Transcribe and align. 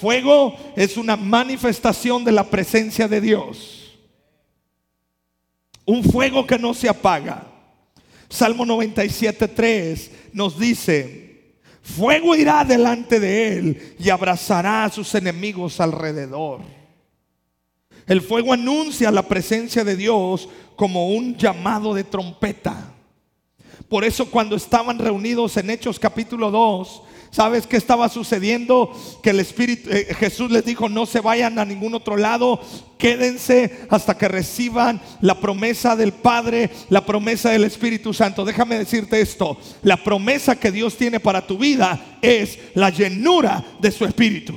Fuego 0.00 0.56
es 0.76 0.96
una 0.96 1.14
manifestación 1.14 2.24
de 2.24 2.32
la 2.32 2.44
presencia 2.44 3.06
de 3.06 3.20
Dios. 3.20 3.98
Un 5.84 6.02
fuego 6.02 6.46
que 6.46 6.58
no 6.58 6.72
se 6.72 6.88
apaga. 6.88 7.46
Salmo 8.30 8.64
97.3 8.64 10.10
nos 10.32 10.58
dice, 10.58 11.58
fuego 11.82 12.34
irá 12.34 12.64
delante 12.64 13.20
de 13.20 13.58
él 13.58 13.94
y 13.98 14.08
abrazará 14.08 14.84
a 14.84 14.90
sus 14.90 15.14
enemigos 15.14 15.80
alrededor. 15.80 16.62
El 18.06 18.22
fuego 18.22 18.54
anuncia 18.54 19.10
la 19.10 19.28
presencia 19.28 19.84
de 19.84 19.96
Dios 19.96 20.48
como 20.76 21.08
un 21.08 21.36
llamado 21.36 21.92
de 21.92 22.04
trompeta. 22.04 22.94
Por 23.86 24.04
eso 24.04 24.30
cuando 24.30 24.56
estaban 24.56 24.98
reunidos 24.98 25.58
en 25.58 25.68
Hechos 25.68 25.98
capítulo 25.98 26.50
2, 26.50 27.02
¿Sabes 27.30 27.66
qué 27.68 27.76
estaba 27.76 28.08
sucediendo? 28.08 28.92
Que 29.22 29.30
el 29.30 29.38
Espíritu, 29.38 29.88
eh, 29.90 30.14
Jesús 30.18 30.50
les 30.50 30.64
dijo, 30.64 30.88
no 30.88 31.06
se 31.06 31.20
vayan 31.20 31.60
a 31.60 31.64
ningún 31.64 31.94
otro 31.94 32.16
lado, 32.16 32.60
quédense 32.98 33.86
hasta 33.88 34.18
que 34.18 34.26
reciban 34.26 35.00
la 35.20 35.38
promesa 35.38 35.94
del 35.94 36.12
Padre, 36.12 36.70
la 36.88 37.06
promesa 37.06 37.50
del 37.50 37.64
Espíritu 37.64 38.12
Santo. 38.12 38.44
Déjame 38.44 38.78
decirte 38.78 39.20
esto, 39.20 39.56
la 39.82 39.96
promesa 39.98 40.56
que 40.56 40.72
Dios 40.72 40.96
tiene 40.96 41.20
para 41.20 41.46
tu 41.46 41.56
vida 41.56 42.18
es 42.20 42.58
la 42.74 42.90
llenura 42.90 43.64
de 43.78 43.92
su 43.92 44.04
Espíritu. 44.04 44.56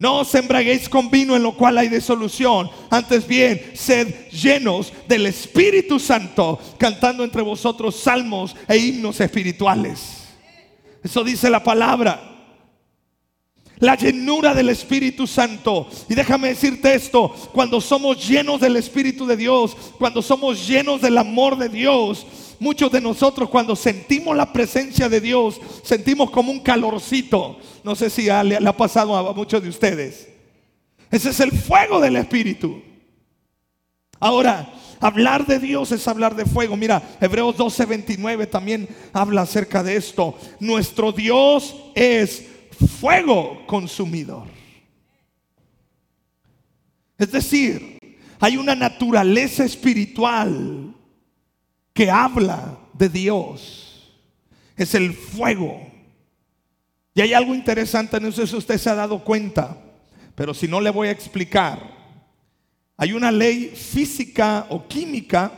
No 0.00 0.18
os 0.18 0.34
embraguéis 0.34 0.88
con 0.88 1.08
vino 1.08 1.36
en 1.36 1.44
lo 1.44 1.56
cual 1.56 1.78
hay 1.78 1.88
disolución. 1.88 2.68
Antes 2.90 3.24
bien, 3.28 3.62
sed 3.74 4.28
llenos 4.30 4.92
del 5.06 5.26
Espíritu 5.26 6.00
Santo, 6.00 6.58
cantando 6.76 7.22
entre 7.22 7.42
vosotros 7.42 7.94
salmos 7.94 8.56
e 8.66 8.78
himnos 8.78 9.20
espirituales. 9.20 10.21
Eso 11.02 11.24
dice 11.24 11.50
la 11.50 11.62
palabra. 11.62 12.28
La 13.78 13.96
llenura 13.96 14.54
del 14.54 14.68
Espíritu 14.68 15.26
Santo. 15.26 15.88
Y 16.08 16.14
déjame 16.14 16.48
decirte 16.48 16.94
esto, 16.94 17.34
cuando 17.52 17.80
somos 17.80 18.28
llenos 18.28 18.60
del 18.60 18.76
Espíritu 18.76 19.26
de 19.26 19.36
Dios, 19.36 19.76
cuando 19.98 20.22
somos 20.22 20.66
llenos 20.68 21.00
del 21.00 21.18
amor 21.18 21.58
de 21.58 21.68
Dios, 21.68 22.24
muchos 22.60 22.92
de 22.92 23.00
nosotros 23.00 23.48
cuando 23.50 23.74
sentimos 23.74 24.36
la 24.36 24.52
presencia 24.52 25.08
de 25.08 25.20
Dios, 25.20 25.60
sentimos 25.82 26.30
como 26.30 26.52
un 26.52 26.60
calorcito. 26.60 27.58
No 27.82 27.96
sé 27.96 28.08
si 28.08 28.22
le, 28.22 28.56
ha 28.56 28.76
pasado 28.76 29.16
a 29.16 29.34
muchos 29.34 29.60
de 29.60 29.68
ustedes. 29.68 30.28
Ese 31.10 31.30
es 31.30 31.40
el 31.40 31.50
fuego 31.50 32.00
del 32.00 32.16
Espíritu. 32.16 32.80
Ahora, 34.20 34.72
Hablar 35.02 35.46
de 35.46 35.58
Dios 35.58 35.90
es 35.90 36.06
hablar 36.06 36.36
de 36.36 36.46
fuego. 36.46 36.76
Mira, 36.76 37.02
Hebreos 37.20 37.56
12:29 37.56 38.48
también 38.48 38.88
habla 39.12 39.42
acerca 39.42 39.82
de 39.82 39.96
esto. 39.96 40.38
Nuestro 40.60 41.10
Dios 41.10 41.74
es 41.96 42.46
fuego 43.00 43.66
consumidor. 43.66 44.46
Es 47.18 47.32
decir, 47.32 47.98
hay 48.38 48.56
una 48.56 48.76
naturaleza 48.76 49.64
espiritual 49.64 50.94
que 51.92 52.08
habla 52.08 52.78
de 52.92 53.08
Dios. 53.08 54.12
Es 54.76 54.94
el 54.94 55.12
fuego. 55.12 55.80
Y 57.12 57.22
hay 57.22 57.34
algo 57.34 57.56
interesante, 57.56 58.20
no 58.20 58.30
sé 58.30 58.46
si 58.46 58.54
usted 58.54 58.78
se 58.78 58.88
ha 58.88 58.94
dado 58.94 59.24
cuenta, 59.24 59.76
pero 60.36 60.54
si 60.54 60.68
no 60.68 60.80
le 60.80 60.90
voy 60.90 61.08
a 61.08 61.12
explicar. 61.12 62.01
Hay 63.02 63.12
una 63.14 63.32
ley 63.32 63.72
física 63.74 64.64
o 64.68 64.86
química 64.86 65.50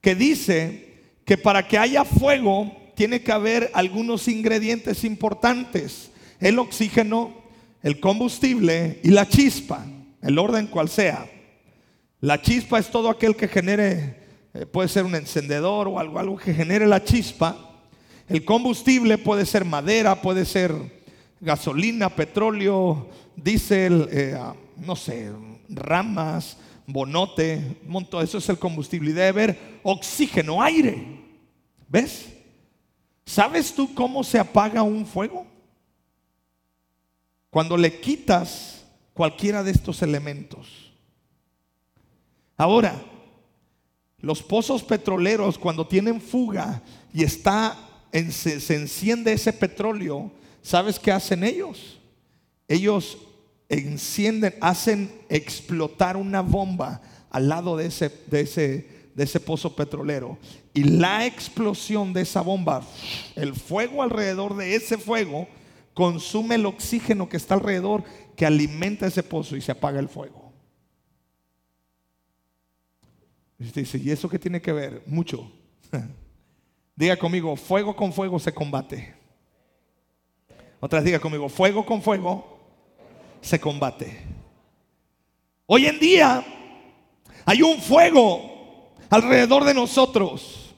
que 0.00 0.14
dice 0.14 0.94
que 1.24 1.36
para 1.36 1.66
que 1.66 1.76
haya 1.76 2.04
fuego 2.04 2.72
tiene 2.94 3.20
que 3.20 3.32
haber 3.32 3.68
algunos 3.74 4.28
ingredientes 4.28 5.02
importantes. 5.02 6.12
El 6.38 6.60
oxígeno, 6.60 7.34
el 7.82 7.98
combustible 7.98 9.00
y 9.02 9.08
la 9.08 9.28
chispa, 9.28 9.84
el 10.22 10.38
orden 10.38 10.68
cual 10.68 10.88
sea. 10.88 11.28
La 12.20 12.40
chispa 12.40 12.78
es 12.78 12.92
todo 12.92 13.10
aquel 13.10 13.34
que 13.34 13.48
genere, 13.48 14.14
eh, 14.54 14.66
puede 14.66 14.88
ser 14.88 15.04
un 15.04 15.16
encendedor 15.16 15.88
o 15.88 15.98
algo, 15.98 16.20
algo 16.20 16.36
que 16.36 16.54
genere 16.54 16.86
la 16.86 17.02
chispa. 17.02 17.56
El 18.28 18.44
combustible 18.44 19.18
puede 19.18 19.46
ser 19.46 19.64
madera, 19.64 20.22
puede 20.22 20.44
ser 20.44 20.72
gasolina, 21.40 22.08
petróleo, 22.08 23.08
diésel, 23.34 24.08
eh, 24.12 24.38
no 24.76 24.94
sé, 24.94 25.32
ramas, 25.68 26.56
bonote, 26.86 27.80
montón, 27.86 28.22
eso 28.24 28.38
es 28.38 28.48
el 28.48 28.58
combustible. 28.58 29.10
Y 29.10 29.12
debe 29.12 29.28
haber 29.28 29.80
oxígeno, 29.82 30.62
aire. 30.62 31.04
¿Ves? 31.88 32.26
¿Sabes 33.24 33.74
tú 33.74 33.92
cómo 33.94 34.22
se 34.22 34.38
apaga 34.38 34.82
un 34.82 35.04
fuego? 35.04 35.46
Cuando 37.50 37.76
le 37.76 38.00
quitas 38.00 38.84
cualquiera 39.14 39.62
de 39.62 39.70
estos 39.70 40.02
elementos. 40.02 40.92
Ahora, 42.56 43.02
los 44.18 44.42
pozos 44.42 44.82
petroleros 44.82 45.58
cuando 45.58 45.86
tienen 45.86 46.20
fuga 46.20 46.82
y 47.12 47.22
está 47.22 47.76
se, 48.30 48.60
se 48.60 48.74
enciende 48.74 49.32
ese 49.32 49.52
petróleo, 49.52 50.30
¿sabes 50.62 50.98
qué 50.98 51.12
hacen 51.12 51.44
ellos? 51.44 51.98
Ellos 52.68 53.18
encienden, 53.68 54.54
hacen 54.60 55.10
explotar 55.28 56.16
una 56.16 56.40
bomba 56.40 57.00
al 57.30 57.48
lado 57.48 57.76
de 57.76 57.86
ese, 57.86 58.10
de 58.26 58.40
ese, 58.40 58.88
de 59.14 59.24
ese 59.24 59.40
pozo 59.40 59.74
petrolero. 59.74 60.38
Y 60.74 60.84
la 60.84 61.26
explosión 61.26 62.12
de 62.12 62.22
esa 62.22 62.42
bomba, 62.42 62.82
el 63.34 63.54
fuego 63.54 64.02
alrededor 64.02 64.56
de 64.56 64.74
ese 64.74 64.98
fuego, 64.98 65.48
consume 65.94 66.56
el 66.56 66.66
oxígeno 66.66 67.28
que 67.28 67.36
está 67.36 67.54
alrededor, 67.54 68.04
que 68.36 68.46
alimenta 68.46 69.06
ese 69.06 69.22
pozo 69.22 69.56
y 69.56 69.60
se 69.60 69.72
apaga 69.72 69.98
el 69.98 70.08
fuego. 70.08 70.52
Y 73.58 73.64
usted 73.64 73.82
dice, 73.82 73.98
¿y 73.98 74.10
eso 74.10 74.28
qué 74.28 74.38
tiene 74.38 74.60
que 74.60 74.72
ver? 74.72 75.02
Mucho. 75.06 75.50
Diga 76.96 77.16
conmigo, 77.16 77.56
fuego 77.56 77.96
con 77.96 78.12
fuego 78.12 78.38
se 78.38 78.52
combate. 78.52 79.14
Otras 80.80 81.04
diga 81.04 81.18
conmigo, 81.18 81.48
fuego 81.48 81.84
con 81.84 82.00
fuego 82.00 82.55
se 83.46 83.60
combate. 83.60 84.18
Hoy 85.66 85.86
en 85.86 86.00
día 86.00 86.44
hay 87.44 87.62
un 87.62 87.80
fuego 87.80 88.90
alrededor 89.08 89.64
de 89.64 89.72
nosotros. 89.72 90.74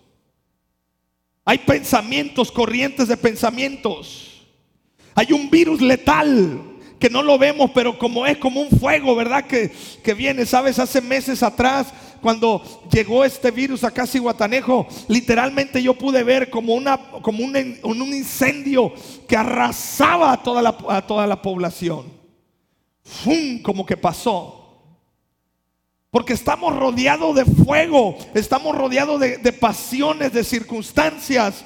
Hay 1.47 1.59
pensamientos, 1.59 2.53
corrientes 2.53 3.09
de 3.09 3.17
pensamientos. 3.17 4.47
Hay 5.15 5.33
un 5.33 5.49
virus 5.49 5.81
letal 5.81 6.63
que 7.01 7.09
no 7.09 7.23
lo 7.23 7.39
vemos, 7.39 7.71
pero 7.73 7.99
como 7.99 8.27
es 8.27 8.37
como 8.37 8.61
un 8.61 8.71
fuego, 8.71 9.17
¿verdad? 9.17 9.47
Que, 9.47 9.73
que 10.05 10.13
viene, 10.13 10.45
¿sabes? 10.45 10.79
Hace 10.79 11.01
meses 11.01 11.43
atrás, 11.43 11.87
cuando 12.21 12.63
llegó 12.93 13.25
este 13.25 13.51
virus 13.51 13.83
a 13.83 13.91
casi 13.91 14.19
Guatanejo, 14.19 14.87
literalmente 15.09 15.83
yo 15.83 15.95
pude 15.95 16.23
ver 16.23 16.51
como, 16.51 16.75
una, 16.75 16.99
como 17.23 17.43
un, 17.43 17.79
un 17.83 18.15
incendio 18.15 18.93
que 19.27 19.37
arrasaba 19.37 20.33
a 20.33 20.43
toda 20.43 20.61
la, 20.61 20.77
a 20.91 21.07
toda 21.07 21.27
la 21.27 21.41
población. 21.41 22.18
¡Fum! 23.09 23.61
como 23.63 23.87
que 23.87 23.97
pasó. 23.97 24.55
Porque 26.11 26.33
estamos 26.33 26.75
rodeados 26.75 27.37
de 27.37 27.45
fuego, 27.45 28.17
estamos 28.35 28.75
rodeados 28.77 29.21
de, 29.21 29.39
de, 29.39 29.53
pasiones, 29.53 30.33
de 30.33 30.43
circunstancias, 30.43 31.65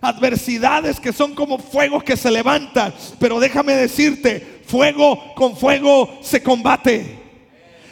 adversidades 0.00 0.98
que 0.98 1.12
son 1.12 1.34
como 1.34 1.58
fuegos 1.58 2.02
que 2.02 2.16
se 2.16 2.30
levantan. 2.30 2.92
Pero 3.20 3.38
déjame 3.38 3.74
decirte, 3.74 4.62
fuego 4.66 5.34
con 5.34 5.56
fuego 5.56 6.18
se 6.22 6.42
combate. 6.42 7.24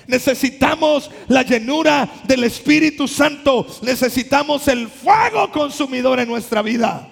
Necesitamos 0.06 1.10
la 1.28 1.42
llenura 1.42 2.08
del 2.24 2.44
Espíritu 2.44 3.06
Santo, 3.06 3.66
necesitamos 3.82 4.66
el 4.68 4.88
fuego 4.88 5.50
consumidor 5.52 6.18
en 6.20 6.28
nuestra 6.28 6.62
vida. 6.62 7.08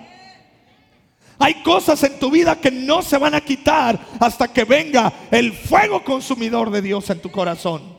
Hay 1.42 1.62
cosas 1.62 2.02
en 2.02 2.18
tu 2.18 2.30
vida 2.30 2.60
que 2.60 2.70
no 2.70 3.00
se 3.00 3.16
van 3.16 3.34
a 3.34 3.40
quitar 3.40 3.98
hasta 4.20 4.52
que 4.52 4.64
venga 4.64 5.10
el 5.30 5.54
fuego 5.54 6.04
consumidor 6.04 6.70
de 6.70 6.82
Dios 6.82 7.08
en 7.08 7.22
tu 7.22 7.30
corazón. 7.30 7.98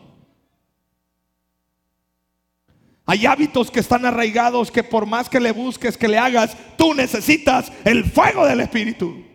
Hay 3.08 3.26
hábitos 3.26 3.72
que 3.72 3.80
están 3.80 4.06
arraigados 4.06 4.70
que 4.70 4.84
por 4.84 5.08
más 5.08 5.28
que 5.28 5.40
le 5.40 5.52
busques, 5.54 5.98
que 5.98 6.08
le 6.08 6.20
hagas, 6.20 6.56
tú 6.78 6.94
necesitas 6.94 7.72
el 7.84 8.06
fuego 8.06 8.46
del 8.46 8.62
Espíritu. 8.62 9.26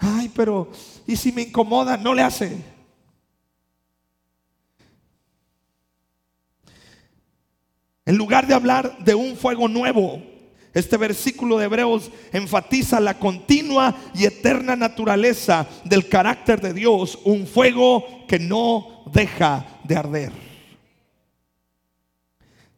Ay, 0.00 0.28
pero 0.34 0.72
¿y 1.06 1.14
si 1.14 1.30
me 1.30 1.42
incomoda? 1.42 1.96
No 1.96 2.12
le 2.12 2.22
hace. 2.22 2.64
En 8.04 8.16
lugar 8.16 8.48
de 8.48 8.54
hablar 8.54 8.98
de 8.98 9.14
un 9.14 9.36
fuego 9.36 9.68
nuevo, 9.68 10.31
este 10.74 10.96
versículo 10.96 11.58
de 11.58 11.66
Hebreos 11.66 12.10
enfatiza 12.32 12.98
la 12.98 13.18
continua 13.18 13.94
y 14.14 14.24
eterna 14.24 14.74
naturaleza 14.74 15.66
del 15.84 16.08
carácter 16.08 16.60
de 16.60 16.72
Dios, 16.72 17.18
un 17.24 17.46
fuego 17.46 18.26
que 18.26 18.38
no 18.38 19.04
deja 19.12 19.66
de 19.84 19.96
arder. 19.96 20.32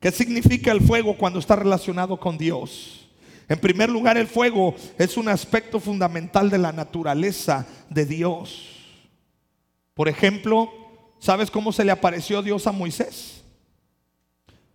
¿Qué 0.01 0.11
significa 0.11 0.73
el 0.73 0.81
fuego 0.81 1.17
cuando 1.17 1.39
está 1.39 1.57
relacionado 1.57 2.19
con 2.19 2.37
Dios? 2.37 3.09
En 3.49 3.61
primer 3.61 3.91
lugar, 3.91 4.17
el 4.17 4.27
fuego 4.27 4.75
es 4.99 5.17
un 5.17 5.29
aspecto 5.29 5.79
fundamental 5.79 6.51
de 6.51 6.59
la 6.59 6.73
naturaleza 6.73 7.67
de 7.91 8.07
Dios. 8.07 8.71
Por 9.95 10.09
ejemplo, 10.09 10.71
¿sabes 11.21 11.51
cómo 11.51 11.73
se 11.73 11.85
le 11.85 11.93
apareció 11.93 12.43
Dios 12.43 12.67
a 12.67 12.73
Moisés? 12.73 13.45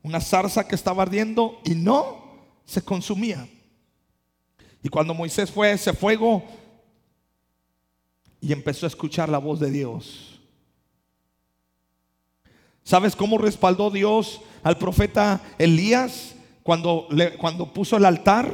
Una 0.02 0.22
zarza 0.22 0.68
que 0.68 0.76
estaba 0.76 1.04
ardiendo 1.04 1.60
y 1.66 1.76
no 1.76 2.29
se 2.70 2.84
consumía. 2.84 3.50
Y 4.84 4.90
cuando 4.90 5.16
Moisés 5.16 5.50
fue 5.50 5.70
a 5.70 5.74
ese 5.74 5.92
fuego 5.92 6.44
y 8.40 8.54
empezó 8.54 8.86
a 8.86 8.90
escuchar 8.90 9.28
la 9.28 9.40
voz 9.40 9.60
de 9.60 9.72
Dios. 9.72 10.40
¿Sabes 12.84 13.16
cómo 13.16 13.38
respaldó 13.38 13.90
Dios 13.90 14.42
al 14.64 14.78
profeta 14.78 15.42
Elías 15.58 16.36
cuando, 16.64 17.08
le, 17.10 17.36
cuando 17.38 17.74
puso 17.74 17.98
el 17.98 18.06
altar? 18.06 18.54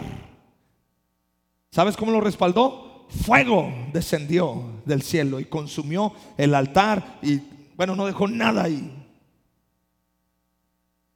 ¿Sabes 1.72 1.98
cómo 1.98 2.12
lo 2.12 2.22
respaldó? 2.22 3.08
Fuego 3.10 3.72
descendió 3.94 4.82
del 4.86 5.02
cielo 5.02 5.40
y 5.42 5.46
consumió 5.46 6.14
el 6.38 6.56
altar 6.56 7.20
y 7.22 7.42
bueno, 7.76 7.96
no 7.96 8.06
dejó 8.06 8.28
nada 8.30 8.64
ahí. 8.64 9.05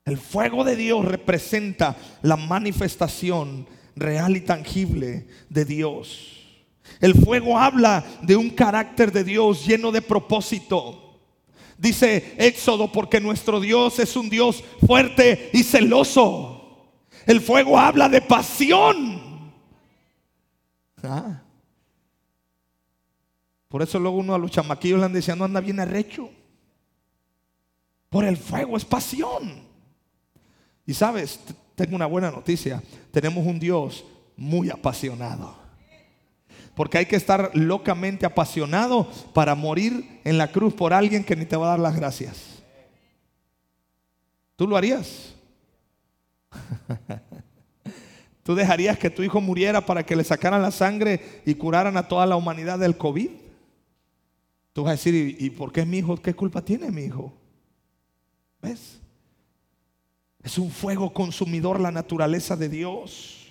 El 0.09 0.17
fuego 0.17 0.63
de 0.63 0.75
Dios 0.75 1.05
representa 1.05 1.95
la 2.23 2.35
manifestación 2.35 3.67
real 3.95 4.35
y 4.35 4.41
tangible 4.41 5.27
de 5.49 5.65
Dios. 5.65 6.63
El 6.99 7.13
fuego 7.13 7.59
habla 7.59 8.03
de 8.23 8.35
un 8.35 8.49
carácter 8.49 9.11
de 9.11 9.23
Dios 9.23 9.67
lleno 9.67 9.91
de 9.91 10.01
propósito. 10.01 11.19
Dice 11.77 12.33
Éxodo, 12.39 12.91
porque 12.91 13.21
nuestro 13.21 13.59
Dios 13.59 13.99
es 13.99 14.15
un 14.15 14.31
Dios 14.31 14.63
fuerte 14.83 15.51
y 15.53 15.61
celoso. 15.61 16.89
El 17.27 17.39
fuego 17.39 17.77
habla 17.77 18.09
de 18.09 18.21
pasión. 18.21 19.53
Ah. 21.03 21.43
Por 23.67 23.83
eso 23.83 23.99
luego 23.99 24.17
uno 24.17 24.33
a 24.33 24.39
los 24.39 24.49
chamaquillos 24.49 24.97
le 24.97 25.05
han 25.05 25.13
diciendo 25.13 25.45
anda 25.45 25.61
bien 25.61 25.79
arrecho. 25.79 26.31
Por 28.09 28.25
el 28.25 28.37
fuego 28.37 28.75
es 28.75 28.85
pasión. 28.85 29.68
Y 30.89 30.95
sabes, 30.95 31.39
tengo 31.75 31.95
una 31.95 32.07
buena 32.07 32.31
noticia. 32.31 32.81
Tenemos 33.11 33.45
un 33.45 33.59
Dios 33.59 34.03
muy 34.35 34.71
apasionado. 34.71 35.55
Porque 36.73 36.97
hay 36.97 37.05
que 37.05 37.15
estar 37.15 37.51
locamente 37.53 38.25
apasionado 38.25 39.07
para 39.31 39.53
morir 39.53 40.19
en 40.23 40.39
la 40.39 40.51
cruz 40.51 40.73
por 40.73 40.91
alguien 40.91 41.23
que 41.23 41.35
ni 41.35 41.45
te 41.45 41.55
va 41.55 41.67
a 41.67 41.69
dar 41.69 41.79
las 41.79 41.95
gracias. 41.95 42.63
¿Tú 44.55 44.65
lo 44.65 44.75
harías? 44.75 45.35
¿Tú 48.41 48.55
dejarías 48.55 48.97
que 48.97 49.11
tu 49.11 49.21
hijo 49.21 49.39
muriera 49.39 49.85
para 49.85 50.03
que 50.03 50.15
le 50.15 50.23
sacaran 50.23 50.63
la 50.63 50.71
sangre 50.71 51.43
y 51.45 51.53
curaran 51.53 51.97
a 51.97 52.07
toda 52.07 52.25
la 52.25 52.35
humanidad 52.35 52.79
del 52.79 52.97
COVID? 52.97 53.29
Tú 54.73 54.85
vas 54.85 54.89
a 54.89 54.93
decir, 54.93 55.37
¿y, 55.39 55.51
por 55.51 55.71
qué 55.71 55.85
mi 55.85 55.99
hijo? 55.99 56.17
¿Qué 56.17 56.33
culpa 56.33 56.65
tiene 56.65 56.89
mi 56.89 57.03
hijo? 57.03 57.31
¿Ves? 58.59 58.99
Es 60.43 60.57
un 60.57 60.71
fuego 60.71 61.13
consumidor 61.13 61.79
la 61.79 61.91
naturaleza 61.91 62.55
de 62.55 62.69
Dios. 62.69 63.47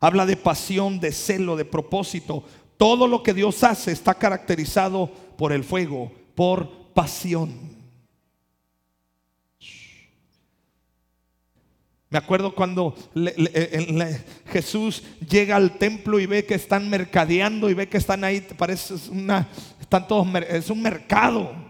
Habla 0.00 0.26
de 0.26 0.36
pasión, 0.36 0.98
de 0.98 1.12
celo, 1.12 1.56
de 1.56 1.64
propósito. 1.64 2.44
Todo 2.76 3.06
lo 3.06 3.22
que 3.22 3.34
Dios 3.34 3.62
hace 3.62 3.92
está 3.92 4.14
caracterizado 4.14 5.10
por 5.36 5.52
el 5.52 5.64
fuego, 5.64 6.10
por 6.34 6.68
pasión. 6.94 7.80
Me 12.10 12.18
acuerdo 12.18 12.52
cuando 12.56 12.96
Jesús 14.46 15.04
llega 15.28 15.54
al 15.54 15.78
templo 15.78 16.18
y 16.18 16.26
ve 16.26 16.44
que 16.44 16.54
están 16.54 16.90
mercadeando 16.90 17.70
y 17.70 17.74
ve 17.74 17.88
que 17.88 17.98
están 17.98 18.24
ahí, 18.24 18.40
parece 18.58 18.94
una, 19.12 19.46
están 19.80 20.08
todos, 20.08 20.26
es 20.48 20.70
un 20.70 20.82
mercado. 20.82 21.69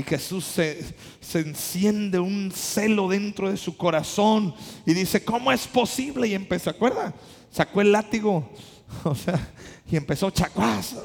Y 0.00 0.02
Jesús 0.02 0.46
se, 0.46 0.94
enciende 1.34 2.18
un 2.18 2.50
celo 2.52 3.06
dentro 3.06 3.50
de 3.50 3.58
su 3.58 3.76
corazón 3.76 4.54
y 4.86 4.94
dice, 4.94 5.22
¿cómo 5.22 5.52
es 5.52 5.66
posible? 5.66 6.26
Y 6.26 6.34
empezó, 6.34 6.64
¿se 6.64 6.70
acuerda? 6.70 7.12
Sacó 7.50 7.82
el 7.82 7.92
látigo, 7.92 8.50
o 9.04 9.14
sea, 9.14 9.52
y 9.86 9.96
empezó, 9.96 10.30
chacuás, 10.30 10.96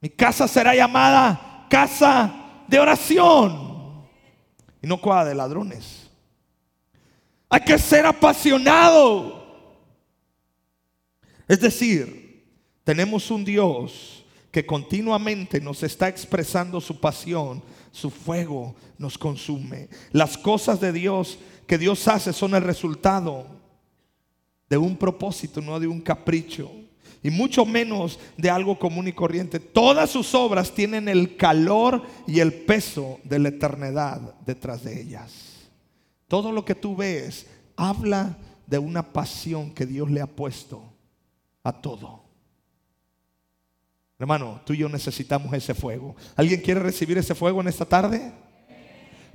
Mi 0.00 0.08
casa 0.08 0.48
será 0.48 0.74
llamada 0.74 1.68
casa 1.70 2.64
de 2.66 2.80
oración 2.80 4.08
y 4.82 4.86
no 4.88 5.00
cuadra 5.00 5.28
de 5.28 5.36
ladrones. 5.36 6.10
Hay 7.48 7.60
que 7.60 7.78
ser 7.78 8.04
apasionado. 8.04 9.46
Es 11.46 11.60
decir, 11.60 12.52
tenemos 12.82 13.30
un 13.30 13.44
Dios 13.44 14.19
que 14.50 14.66
continuamente 14.66 15.60
nos 15.60 15.82
está 15.82 16.08
expresando 16.08 16.80
su 16.80 16.98
pasión, 16.98 17.62
su 17.92 18.10
fuego 18.10 18.74
nos 18.98 19.16
consume. 19.16 19.88
Las 20.12 20.36
cosas 20.36 20.80
de 20.80 20.92
Dios 20.92 21.38
que 21.66 21.78
Dios 21.78 22.06
hace 22.08 22.32
son 22.32 22.54
el 22.54 22.62
resultado 22.62 23.46
de 24.68 24.76
un 24.76 24.96
propósito, 24.96 25.60
no 25.60 25.78
de 25.78 25.86
un 25.86 26.00
capricho. 26.00 26.70
Y 27.22 27.30
mucho 27.30 27.66
menos 27.66 28.18
de 28.38 28.48
algo 28.48 28.78
común 28.78 29.06
y 29.06 29.12
corriente. 29.12 29.60
Todas 29.60 30.10
sus 30.10 30.34
obras 30.34 30.72
tienen 30.72 31.06
el 31.06 31.36
calor 31.36 32.02
y 32.26 32.40
el 32.40 32.52
peso 32.52 33.18
de 33.24 33.38
la 33.38 33.50
eternidad 33.50 34.34
detrás 34.46 34.82
de 34.84 35.00
ellas. 35.02 35.68
Todo 36.28 36.50
lo 36.50 36.64
que 36.64 36.74
tú 36.74 36.96
ves 36.96 37.46
habla 37.76 38.38
de 38.66 38.78
una 38.78 39.12
pasión 39.12 39.72
que 39.72 39.84
Dios 39.84 40.10
le 40.10 40.22
ha 40.22 40.26
puesto 40.26 40.82
a 41.62 41.72
todo. 41.72 42.19
Hermano, 44.20 44.60
tú 44.66 44.74
y 44.74 44.76
yo 44.76 44.88
necesitamos 44.90 45.50
ese 45.54 45.72
fuego. 45.74 46.14
¿Alguien 46.36 46.60
quiere 46.60 46.80
recibir 46.80 47.16
ese 47.16 47.34
fuego 47.34 47.62
en 47.62 47.68
esta 47.68 47.86
tarde? 47.86 48.30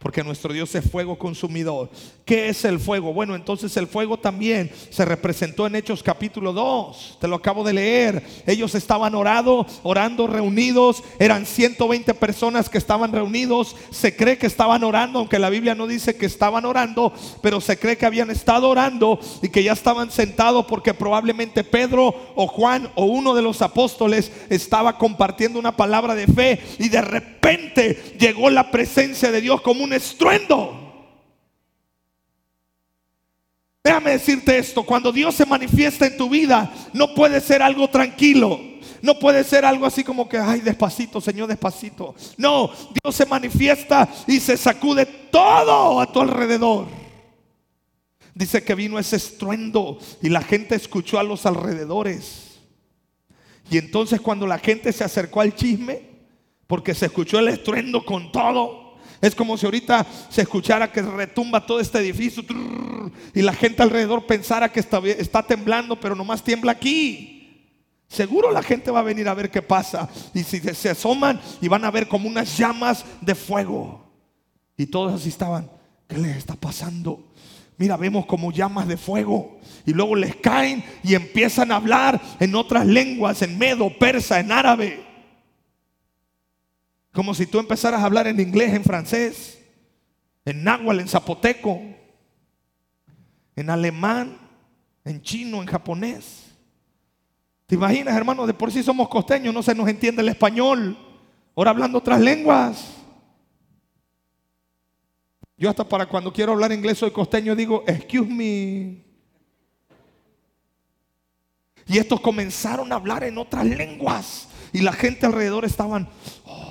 Porque 0.06 0.24
nuestro 0.24 0.54
Dios 0.54 0.76
es 0.76 0.88
fuego 0.88 1.18
consumidor. 1.18 1.90
¿Qué 2.26 2.50
es 2.50 2.64
el 2.64 2.80
fuego? 2.80 3.12
Bueno, 3.12 3.34
entonces 3.34 3.76
el 3.76 3.88
fuego 3.88 4.20
también 4.20 4.70
se 4.92 5.04
representó 5.04 5.66
en 5.66 5.74
Hechos 5.74 6.04
capítulo 6.04 6.54
2. 6.54 7.18
Te 7.20 7.28
lo 7.28 7.38
acabo 7.38 7.64
de 7.64 7.74
leer. 7.74 8.24
Ellos 8.46 8.76
estaban 8.76 9.16
orando, 9.16 9.66
orando 9.82 10.28
reunidos. 10.28 11.02
Eran 11.18 11.48
120 11.48 12.14
personas 12.14 12.70
que 12.70 12.78
estaban 12.78 13.14
reunidos. 13.14 13.76
Se 13.90 14.16
cree 14.16 14.38
que 14.38 14.46
estaban 14.46 14.84
orando, 14.84 15.18
aunque 15.18 15.40
la 15.40 15.50
Biblia 15.50 15.74
no 15.74 15.88
dice 15.88 16.16
que 16.16 16.28
estaban 16.28 16.66
orando, 16.66 17.12
pero 17.42 17.60
se 17.60 17.80
cree 17.80 17.98
que 17.98 18.06
habían 18.06 18.30
estado 18.30 18.70
orando 18.70 19.20
y 19.42 19.50
que 19.50 19.64
ya 19.64 19.74
estaban 19.74 20.12
sentados 20.12 20.68
porque 20.68 20.94
probablemente 20.94 21.64
Pedro 21.64 22.14
o 22.36 22.46
Juan 22.46 22.92
o 22.94 23.06
uno 23.06 23.34
de 23.34 23.42
los 23.42 23.64
apóstoles 23.64 24.32
estaba 24.52 25.00
compartiendo 25.00 25.58
una 25.58 25.76
palabra 25.76 26.14
de 26.14 26.28
fe 26.28 26.60
y 26.78 26.90
de 26.90 27.02
repente 27.02 27.35
llegó 28.20 28.50
la 28.50 28.72
presencia 28.72 29.32
de 29.32 29.42
Dios 29.42 29.62
como 29.62 29.84
un 29.84 29.94
estruendo. 29.94 30.82
Déjame 33.84 34.12
decirte 34.12 34.58
esto, 34.58 34.84
cuando 34.84 35.12
Dios 35.12 35.36
se 35.36 35.46
manifiesta 35.46 36.08
en 36.08 36.18
tu 36.18 36.28
vida, 36.28 36.74
no 36.94 37.14
puede 37.14 37.40
ser 37.40 37.62
algo 37.62 37.88
tranquilo. 37.88 38.60
No 39.02 39.20
puede 39.20 39.44
ser 39.44 39.66
algo 39.66 39.86
así 39.86 40.04
como 40.04 40.28
que, 40.28 40.40
ay, 40.40 40.62
despacito, 40.62 41.22
Señor, 41.22 41.48
despacito. 41.48 42.16
No, 42.38 42.72
Dios 43.04 43.16
se 43.16 43.28
manifiesta 43.28 44.10
y 44.26 44.40
se 44.40 44.58
sacude 44.58 45.06
todo 45.06 46.02
a 46.02 46.12
tu 46.12 46.22
alrededor. 46.22 46.88
Dice 48.34 48.64
que 48.64 48.74
vino 48.74 48.98
ese 48.98 49.18
estruendo 49.18 50.00
y 50.24 50.30
la 50.30 50.42
gente 50.42 50.74
escuchó 50.74 51.20
a 51.20 51.24
los 51.24 51.46
alrededores. 51.46 52.60
Y 53.70 53.78
entonces 53.78 54.20
cuando 54.20 54.48
la 54.48 54.58
gente 54.58 54.92
se 54.92 55.04
acercó 55.04 55.42
al 55.42 55.56
chisme, 55.56 56.15
porque 56.68 56.94
se 56.94 57.08
escuchó 57.08 57.40
el 57.40 57.48
estruendo 57.48 58.04
con 58.04 58.32
todo, 58.32 58.86
es 59.22 59.34
como 59.34 59.58
si 59.58 59.66
ahorita 59.66 60.06
se 60.30 60.42
escuchara 60.42 60.92
que 60.92 61.02
retumba 61.02 61.66
todo 61.66 61.80
este 61.80 62.00
edificio 62.00 62.44
y 63.34 63.42
la 63.42 63.54
gente 63.54 63.82
alrededor 63.82 64.26
pensara 64.26 64.72
que 64.72 64.80
está, 64.80 65.00
está 65.00 65.44
temblando, 65.44 66.00
pero 66.00 66.16
nomás 66.16 66.44
tiembla 66.44 66.74
aquí. 66.74 67.32
Seguro 68.08 68.52
la 68.52 68.62
gente 68.62 68.92
va 68.92 69.00
a 69.00 69.04
venir 69.04 69.28
a 69.28 69.34
ver 69.34 69.50
qué 69.50 69.62
pasa. 69.62 70.10
Y 70.34 70.44
si 70.44 70.60
se 70.60 70.90
asoman 70.90 71.42
y 71.62 71.68
van 71.68 71.86
a 71.86 71.92
ver 71.92 72.08
como 72.08 72.28
unas 72.28 72.58
llamas 72.58 73.06
de 73.22 73.36
fuego. 73.36 74.06
Y 74.78 74.86
todos 74.86 75.14
así 75.14 75.30
estaban, 75.30 75.72
¿qué 76.08 76.18
les 76.18 76.38
está 76.38 76.56
pasando? 76.56 77.32
Mira, 77.78 77.98
vemos 77.98 78.26
como 78.26 78.52
llamas 78.52 78.88
de 78.88 78.98
fuego. 78.98 79.60
Y 79.86 79.92
luego 79.92 80.16
les 80.16 80.36
caen 80.36 80.84
y 81.04 81.16
empiezan 81.16 81.72
a 81.72 81.78
hablar 81.78 82.22
en 82.40 82.56
otras 82.56 82.86
lenguas, 82.86 83.42
en 83.42 83.58
medo, 83.58 83.90
persa, 83.98 84.40
en 84.40 84.52
árabe. 84.52 85.05
Como 87.16 87.34
si 87.34 87.48
tú 87.48 87.60
empezaras 87.60 88.02
a 88.02 88.06
hablar 88.06 88.28
en 88.28 88.42
inglés, 88.42 88.74
en 88.74 88.84
francés, 88.84 89.58
en 90.44 90.66
náhuatl, 90.66 91.00
en 91.00 91.08
zapoteco, 91.08 91.82
en 93.56 93.70
alemán, 93.70 94.38
en 95.06 95.22
chino, 95.22 95.62
en 95.62 95.68
japonés. 95.68 96.44
¿Te 97.68 97.76
imaginas, 97.76 98.18
hermano? 98.18 98.46
De 98.46 98.54
por 98.54 98.70
sí 98.70 98.84
somos 98.84 99.08
costeños, 99.08 99.54
no 99.54 99.64
se 99.64 99.74
nos 99.74 99.88
entiende 99.88 100.22
el 100.22 100.28
español. 100.28 100.98
Ahora 101.56 101.72
hablando 101.72 102.00
otras 102.00 102.20
lenguas. 102.20 102.96
Yo 105.58 105.70
hasta 105.70 105.88
para 105.88 106.06
cuando 106.08 106.34
quiero 106.34 106.52
hablar 106.52 106.74
inglés 106.74 106.98
soy 106.98 107.12
costeño 107.12 107.56
digo, 107.56 107.86
excuse 107.88 108.30
me. 108.30 109.06
Y 111.88 111.98
estos 111.98 112.20
comenzaron 112.20 112.92
a 112.92 112.96
hablar 112.96 113.24
en 113.24 113.38
otras 113.38 113.66
lenguas. 113.66 114.50
Y 114.74 114.82
la 114.82 114.92
gente 114.92 115.26
alrededor 115.26 115.64
estaban, 115.64 116.10
oh". 116.44 116.65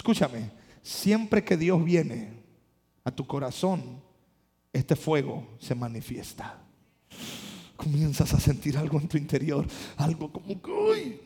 Escúchame, 0.00 0.50
siempre 0.82 1.44
que 1.44 1.58
Dios 1.58 1.84
viene 1.84 2.32
a 3.04 3.10
tu 3.10 3.26
corazón, 3.26 4.00
este 4.72 4.96
fuego 4.96 5.46
se 5.58 5.74
manifiesta. 5.74 6.58
Comienzas 7.76 8.32
a 8.32 8.40
sentir 8.40 8.78
algo 8.78 8.98
en 8.98 9.08
tu 9.08 9.18
interior, 9.18 9.66
algo 9.98 10.32
como 10.32 10.60
que, 10.60 11.20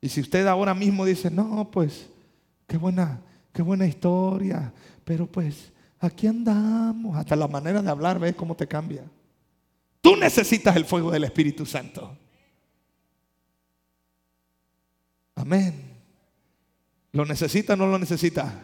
Y 0.00 0.08
si 0.08 0.20
usted 0.20 0.46
ahora 0.48 0.74
mismo 0.74 1.04
dice, 1.04 1.30
no, 1.30 1.70
pues, 1.70 2.08
qué 2.66 2.76
buena, 2.76 3.22
qué 3.52 3.62
buena 3.62 3.86
historia, 3.86 4.72
pero 5.04 5.26
pues, 5.26 5.72
aquí 6.00 6.26
andamos, 6.26 7.16
hasta 7.16 7.36
la 7.36 7.46
manera 7.46 7.80
de 7.80 7.90
hablar, 7.90 8.18
ves 8.18 8.34
cómo 8.34 8.56
te 8.56 8.66
cambia. 8.66 9.04
Tú 10.00 10.16
necesitas 10.16 10.74
el 10.74 10.84
fuego 10.84 11.12
del 11.12 11.24
Espíritu 11.24 11.64
Santo. 11.64 12.25
Amén. 15.36 15.94
¿Lo 17.12 17.24
necesita 17.24 17.74
o 17.74 17.76
no 17.76 17.86
lo 17.86 17.98
necesita? 17.98 18.62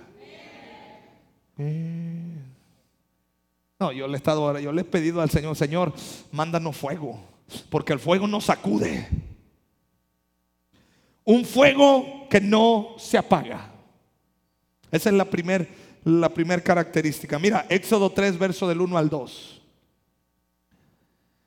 No, 3.79 3.93
yo 3.93 4.09
le 4.09 4.15
he 4.15 4.17
estado, 4.17 4.59
yo 4.59 4.73
le 4.73 4.81
he 4.81 4.85
pedido 4.85 5.21
al 5.21 5.31
Señor, 5.31 5.57
Señor, 5.57 5.93
mándanos 6.33 6.77
fuego, 6.77 7.21
porque 7.71 7.93
el 7.93 8.01
fuego 8.01 8.27
nos 8.27 8.45
sacude. 8.45 9.09
Un 11.25 11.45
fuego 11.45 12.27
que 12.29 12.41
no 12.41 12.97
se 12.99 13.17
apaga. 13.17 13.71
Esa 14.91 15.09
es 15.09 15.15
la 15.15 15.25
primera 15.25 15.67
la 16.05 16.29
primer 16.29 16.63
característica. 16.63 17.39
Mira, 17.39 17.67
Éxodo 17.69 18.11
3, 18.11 18.39
verso 18.39 18.69
del 18.69 18.81
1 18.81 18.99
al 18.99 19.09
2. 19.09 19.62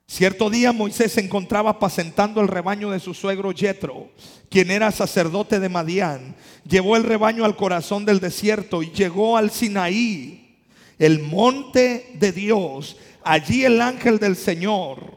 Cierto 0.08 0.50
día 0.50 0.72
Moisés 0.72 1.14
se 1.14 1.22
encontraba 1.22 1.72
apacentando 1.72 2.40
el 2.40 2.48
rebaño 2.48 2.92
de 2.92 3.00
su 3.00 3.14
suegro 3.14 3.52
Jetro, 3.54 4.12
quien 4.50 4.70
era 4.70 4.92
sacerdote 4.92 5.60
de 5.60 5.70
Madián. 5.70 6.36
Llevó 6.68 6.96
el 6.96 7.04
rebaño 7.04 7.44
al 7.44 7.56
corazón 7.56 8.06
del 8.06 8.20
desierto 8.20 8.84
y 8.84 8.92
llegó 8.92 9.36
al 9.36 9.50
Sinaí, 9.50 10.60
el 11.00 11.20
monte 11.20 12.12
de 12.16 12.32
Dios. 12.32 12.98
Allí 13.24 13.66
el 13.66 13.82
ángel 13.82 14.20
del 14.20 14.36
Señor 14.36 15.16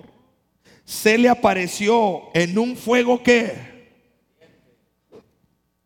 se 0.84 1.18
le 1.18 1.28
apareció 1.28 2.22
en 2.34 2.58
un 2.58 2.74
fuego 2.74 3.22
que 3.22 3.68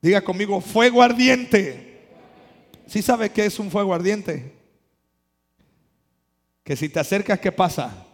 Diga 0.02 0.20
conmigo, 0.20 0.60
fuego 0.60 1.00
ardiente. 1.00 2.00
¿Sí 2.88 3.00
sabe 3.02 3.30
qué 3.30 3.46
es 3.46 3.60
un 3.60 3.70
fuego 3.70 3.94
ardiente? 3.94 4.52
Que 6.64 6.74
si 6.74 6.88
te 6.88 6.98
acercas, 6.98 7.38
¿qué 7.38 7.52
pasa? 7.52 8.04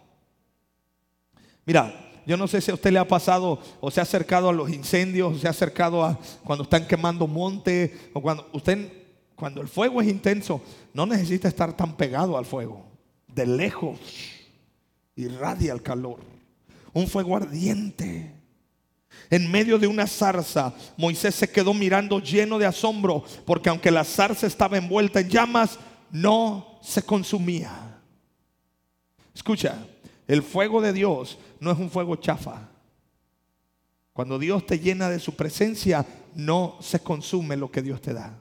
Mira, 1.69 1.93
yo 2.25 2.39
no 2.39 2.49
sé 2.49 2.63
si 2.63 2.71
a 2.71 2.75
usted 2.75 2.91
le 2.91 2.99
ha 2.99 3.07
pasado 3.07 3.61
o 3.79 3.91
se 3.91 4.01
ha 4.01 4.03
acercado 4.03 4.49
a 4.49 4.55
los 4.55 4.71
incendios, 4.71 5.37
o 5.37 5.39
se 5.39 5.47
ha 5.47 5.51
acercado 5.51 6.03
a 6.03 6.19
cuando 6.43 6.63
están 6.65 6.87
quemando 6.87 7.27
monte, 7.27 8.09
o 8.15 8.23
cuando 8.23 8.49
usted, 8.55 8.91
cuando 9.37 9.61
el 9.61 9.69
fuego 9.69 10.01
es 10.01 10.09
intenso, 10.09 10.63
no 10.95 11.05
necesita 11.05 11.47
estar 11.47 11.77
tan 11.77 11.95
pegado 11.95 12.39
al 12.39 12.47
fuego. 12.47 12.87
De 13.27 13.45
lejos 13.45 13.99
irradia 15.15 15.75
el 15.75 15.83
calor. 15.83 16.21
Un 16.95 17.07
fuego 17.07 17.37
ardiente. 17.37 18.33
En 19.29 19.51
medio 19.51 19.79
de 19.79 19.89
una 19.89 20.07
zarza, 20.07 20.73
Moisés 20.97 21.35
se 21.35 21.51
quedó 21.51 21.75
mirando 21.75 22.19
lleno 22.19 22.59
de 22.59 22.65
asombro, 22.65 23.25
porque 23.45 23.69
aunque 23.69 23.91
la 23.91 24.05
zarza 24.05 24.47
estaba 24.47 24.79
envuelta 24.79 25.21
en 25.21 25.29
llamas, 25.29 25.79
no 26.11 26.79
se 26.81 27.03
consumía. 27.03 28.01
Escucha, 29.35 29.77
el 30.29 30.43
fuego 30.43 30.83
de 30.83 30.93
Dios 30.93 31.39
no 31.61 31.71
es 31.71 31.79
un 31.79 31.91
fuego 31.91 32.17
chafa. 32.17 32.69
Cuando 34.13 34.39
Dios 34.39 34.67
te 34.67 34.79
llena 34.79 35.09
de 35.09 35.21
su 35.21 35.37
presencia, 35.37 36.05
no 36.35 36.77
se 36.81 37.01
consume 37.01 37.57
lo 37.57 37.71
que 37.71 37.83
Dios 37.83 38.01
te 38.01 38.13
da. 38.13 38.37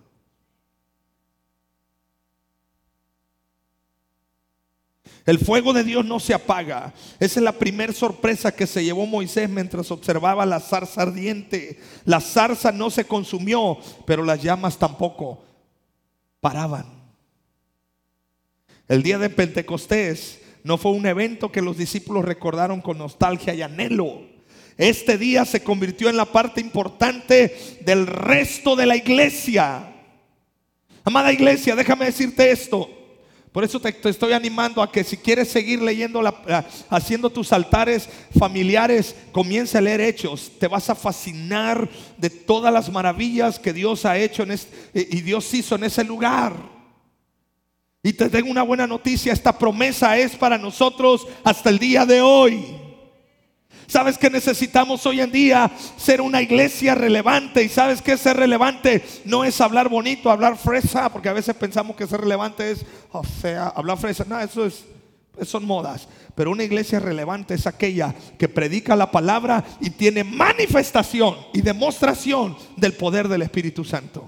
El 5.27 5.39
fuego 5.39 5.73
de 5.73 5.83
Dios 5.83 6.05
no 6.05 6.21
se 6.21 6.33
apaga. 6.33 6.93
Esa 7.19 7.39
es 7.39 7.43
la 7.43 7.51
primera 7.51 7.91
sorpresa 7.91 8.55
que 8.55 8.65
se 8.65 8.83
llevó 8.83 9.05
Moisés 9.05 9.49
mientras 9.49 9.91
observaba 9.91 10.45
la 10.45 10.61
zarza 10.61 11.01
ardiente. 11.01 11.81
La 12.05 12.21
zarza 12.21 12.71
no 12.71 12.89
se 12.89 13.05
consumió, 13.05 13.77
pero 14.05 14.23
las 14.23 14.41
llamas 14.41 14.77
tampoco 14.77 15.43
paraban. 16.39 16.85
El 18.87 19.03
día 19.03 19.17
de 19.17 19.29
Pentecostés 19.29 20.39
no 20.63 20.77
fue 20.77 20.91
un 20.91 21.05
evento 21.05 21.51
que 21.51 21.61
los 21.61 21.77
discípulos 21.77 22.25
recordaron 22.25 22.81
con 22.81 22.97
nostalgia 22.97 23.53
y 23.53 23.61
anhelo. 23.61 24.21
Este 24.77 25.17
día 25.17 25.43
se 25.45 25.63
convirtió 25.63 26.09
en 26.09 26.17
la 26.17 26.25
parte 26.25 26.61
importante 26.61 27.79
del 27.81 28.05
resto 28.05 28.75
de 28.75 28.85
la 28.85 28.95
iglesia. 28.95 29.93
Amada 31.03 31.33
iglesia, 31.33 31.75
déjame 31.75 32.05
decirte 32.05 32.51
esto. 32.51 32.89
Por 33.51 33.63
eso 33.63 33.79
te, 33.79 33.95
estoy 34.07 34.33
animando 34.33 34.83
a 34.83 34.91
que 34.91 35.03
si 35.03 35.17
quieres 35.17 35.47
seguir 35.47 35.81
leyendo, 35.81 36.21
la, 36.21 36.65
haciendo 36.89 37.31
tus 37.31 37.51
altares 37.51 38.07
familiares, 38.37 39.15
comience 39.31 39.77
a 39.77 39.81
leer 39.81 40.01
hechos. 40.01 40.51
Te 40.59 40.67
vas 40.67 40.89
a 40.91 40.95
fascinar 40.95 41.89
de 42.17 42.29
todas 42.29 42.71
las 42.71 42.91
maravillas 42.91 43.57
que 43.57 43.73
Dios 43.73 44.05
ha 44.05 44.15
hecho 44.15 44.43
en 44.43 44.59
y 44.93 45.21
Dios 45.21 45.51
hizo 45.55 45.73
en 45.73 45.85
ese 45.85 46.03
lugar. 46.03 46.76
Y 48.07 48.13
te 48.13 48.29
tengo 48.29 48.49
una 48.49 48.63
buena 48.63 48.87
noticia, 48.87 49.33
esta 49.33 49.59
promesa 49.59 50.17
es 50.17 50.33
para 50.33 50.57
nosotros 50.57 51.27
hasta 51.43 51.69
el 51.69 51.77
día 51.77 52.05
de 52.05 52.21
hoy. 52.21 52.63
Sabes 53.85 54.17
que 54.17 54.29
necesitamos 54.29 55.05
hoy 55.05 55.19
en 55.19 55.29
día 55.29 55.69
ser 55.97 56.21
una 56.21 56.41
iglesia 56.41 56.95
relevante. 56.95 57.63
Y 57.63 57.67
sabes 57.67 58.01
que 58.01 58.15
ser 58.15 58.37
relevante 58.37 59.03
no 59.25 59.43
es 59.43 59.59
hablar 59.59 59.89
bonito, 59.89 60.31
hablar 60.31 60.55
fresa, 60.55 61.11
porque 61.11 61.27
a 61.27 61.33
veces 61.33 61.53
pensamos 61.57 61.97
que 61.97 62.07
ser 62.07 62.21
relevante 62.21 62.71
es, 62.71 62.85
o 63.11 63.25
sea, 63.25 63.67
hablar 63.75 63.97
fresa. 63.97 64.23
No, 64.25 64.39
eso 64.39 64.65
es, 64.65 64.85
son 65.41 65.65
modas. 65.65 66.07
Pero 66.33 66.51
una 66.51 66.63
iglesia 66.63 67.01
relevante 67.01 67.55
es 67.55 67.67
aquella 67.67 68.15
que 68.39 68.47
predica 68.47 68.95
la 68.95 69.11
palabra 69.11 69.65
y 69.81 69.89
tiene 69.89 70.23
manifestación 70.23 71.35
y 71.53 71.59
demostración 71.59 72.55
del 72.77 72.93
poder 72.93 73.27
del 73.27 73.41
Espíritu 73.41 73.83
Santo. 73.83 74.26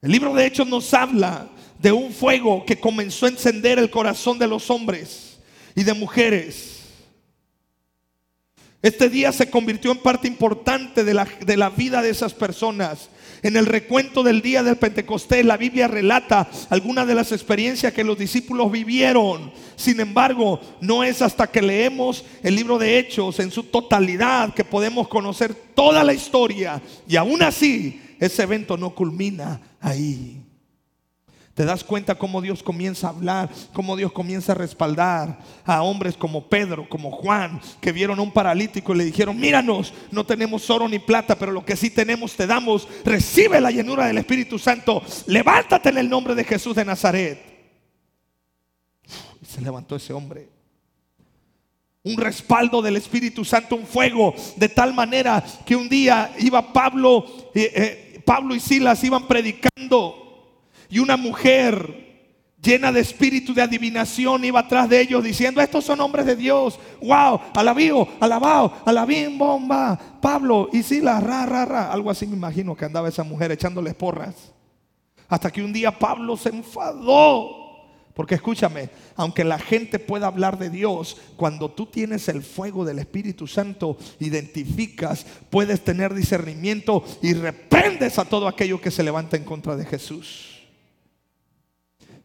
El 0.00 0.12
libro 0.12 0.32
de 0.32 0.46
Hechos 0.46 0.68
nos 0.68 0.94
habla 0.94 1.48
de 1.80 1.90
un 1.90 2.12
fuego 2.12 2.64
que 2.64 2.78
comenzó 2.78 3.26
a 3.26 3.30
encender 3.30 3.78
el 3.78 3.90
corazón 3.90 4.38
de 4.38 4.46
los 4.46 4.70
hombres 4.70 5.38
y 5.74 5.82
de 5.82 5.92
mujeres. 5.92 6.74
Este 8.80 9.08
día 9.08 9.32
se 9.32 9.50
convirtió 9.50 9.90
en 9.90 9.98
parte 9.98 10.28
importante 10.28 11.02
de 11.02 11.12
la, 11.12 11.26
de 11.44 11.56
la, 11.56 11.68
vida 11.68 12.00
de 12.00 12.10
esas 12.10 12.32
personas. 12.32 13.08
En 13.42 13.56
el 13.56 13.66
recuento 13.66 14.22
del 14.22 14.40
día 14.40 14.62
del 14.62 14.76
Pentecostés, 14.76 15.44
la 15.44 15.56
Biblia 15.56 15.88
relata 15.88 16.48
algunas 16.70 17.04
de 17.08 17.16
las 17.16 17.32
experiencias 17.32 17.92
que 17.92 18.04
los 18.04 18.16
discípulos 18.16 18.70
vivieron. 18.70 19.52
Sin 19.74 19.98
embargo, 19.98 20.60
no 20.80 21.02
es 21.02 21.22
hasta 21.22 21.48
que 21.48 21.60
leemos 21.60 22.24
el 22.44 22.54
libro 22.54 22.78
de 22.78 23.00
Hechos 23.00 23.40
en 23.40 23.50
su 23.50 23.64
totalidad 23.64 24.54
que 24.54 24.64
podemos 24.64 25.08
conocer 25.08 25.54
toda 25.74 26.04
la 26.04 26.14
historia. 26.14 26.80
Y 27.08 27.16
aún 27.16 27.42
así, 27.42 28.00
ese 28.18 28.42
evento 28.42 28.76
no 28.76 28.94
culmina 28.94 29.60
ahí. 29.80 30.42
Te 31.58 31.64
das 31.64 31.82
cuenta 31.82 32.14
cómo 32.14 32.40
Dios 32.40 32.62
comienza 32.62 33.08
a 33.08 33.10
hablar, 33.10 33.50
cómo 33.72 33.96
Dios 33.96 34.12
comienza 34.12 34.52
a 34.52 34.54
respaldar 34.54 35.40
a 35.64 35.82
hombres 35.82 36.16
como 36.16 36.48
Pedro, 36.48 36.88
como 36.88 37.10
Juan, 37.10 37.60
que 37.80 37.90
vieron 37.90 38.20
a 38.20 38.22
un 38.22 38.30
paralítico 38.30 38.94
y 38.94 38.98
le 38.98 39.04
dijeron, 39.04 39.36
míranos, 39.36 39.92
no 40.12 40.24
tenemos 40.24 40.70
oro 40.70 40.88
ni 40.88 41.00
plata, 41.00 41.36
pero 41.36 41.50
lo 41.50 41.64
que 41.64 41.74
sí 41.74 41.90
tenemos 41.90 42.36
te 42.36 42.46
damos, 42.46 42.86
recibe 43.04 43.60
la 43.60 43.72
llenura 43.72 44.06
del 44.06 44.18
Espíritu 44.18 44.56
Santo, 44.56 45.02
levántate 45.26 45.88
en 45.88 45.98
el 45.98 46.08
nombre 46.08 46.36
de 46.36 46.44
Jesús 46.44 46.76
de 46.76 46.84
Nazaret. 46.84 47.42
Y 49.42 49.44
se 49.44 49.60
levantó 49.60 49.96
ese 49.96 50.12
hombre. 50.12 50.48
Un 52.04 52.18
respaldo 52.18 52.80
del 52.80 52.94
Espíritu 52.94 53.44
Santo, 53.44 53.74
un 53.74 53.84
fuego, 53.84 54.32
de 54.54 54.68
tal 54.68 54.94
manera 54.94 55.44
que 55.66 55.74
un 55.74 55.88
día 55.88 56.32
iba 56.38 56.72
Pablo, 56.72 57.26
eh, 57.52 57.72
eh, 57.74 58.07
Pablo 58.28 58.54
y 58.54 58.60
Silas 58.60 59.02
iban 59.04 59.26
predicando 59.26 60.44
y 60.90 60.98
una 60.98 61.16
mujer 61.16 62.26
llena 62.60 62.92
de 62.92 63.00
espíritu 63.00 63.54
de 63.54 63.62
adivinación 63.62 64.44
iba 64.44 64.60
atrás 64.60 64.86
de 64.86 65.00
ellos 65.00 65.24
diciendo, 65.24 65.62
estos 65.62 65.86
son 65.86 65.98
hombres 66.02 66.26
de 66.26 66.36
Dios. 66.36 66.78
Wow, 67.00 67.40
alabío, 67.54 68.06
alabado, 68.20 68.74
alabín, 68.84 69.38
bomba. 69.38 69.98
Pablo 70.20 70.68
y 70.74 70.82
Silas, 70.82 71.22
ra, 71.22 71.46
ra, 71.46 71.64
ra. 71.64 71.90
Algo 71.90 72.10
así 72.10 72.26
me 72.26 72.36
imagino 72.36 72.76
que 72.76 72.84
andaba 72.84 73.08
esa 73.08 73.24
mujer 73.24 73.50
echándoles 73.50 73.94
porras. 73.94 74.52
Hasta 75.26 75.50
que 75.50 75.64
un 75.64 75.72
día 75.72 75.98
Pablo 75.98 76.36
se 76.36 76.50
enfadó. 76.50 77.67
Porque 78.18 78.34
escúchame, 78.34 78.90
aunque 79.14 79.44
la 79.44 79.60
gente 79.60 80.00
pueda 80.00 80.26
hablar 80.26 80.58
de 80.58 80.70
Dios, 80.70 81.18
cuando 81.36 81.70
tú 81.70 81.86
tienes 81.86 82.28
el 82.28 82.42
fuego 82.42 82.84
del 82.84 82.98
Espíritu 82.98 83.46
Santo, 83.46 83.96
identificas, 84.18 85.24
puedes 85.50 85.84
tener 85.84 86.12
discernimiento 86.12 87.04
y 87.22 87.34
reprendes 87.34 88.18
a 88.18 88.24
todo 88.24 88.48
aquello 88.48 88.80
que 88.80 88.90
se 88.90 89.04
levanta 89.04 89.36
en 89.36 89.44
contra 89.44 89.76
de 89.76 89.84
Jesús. 89.84 90.66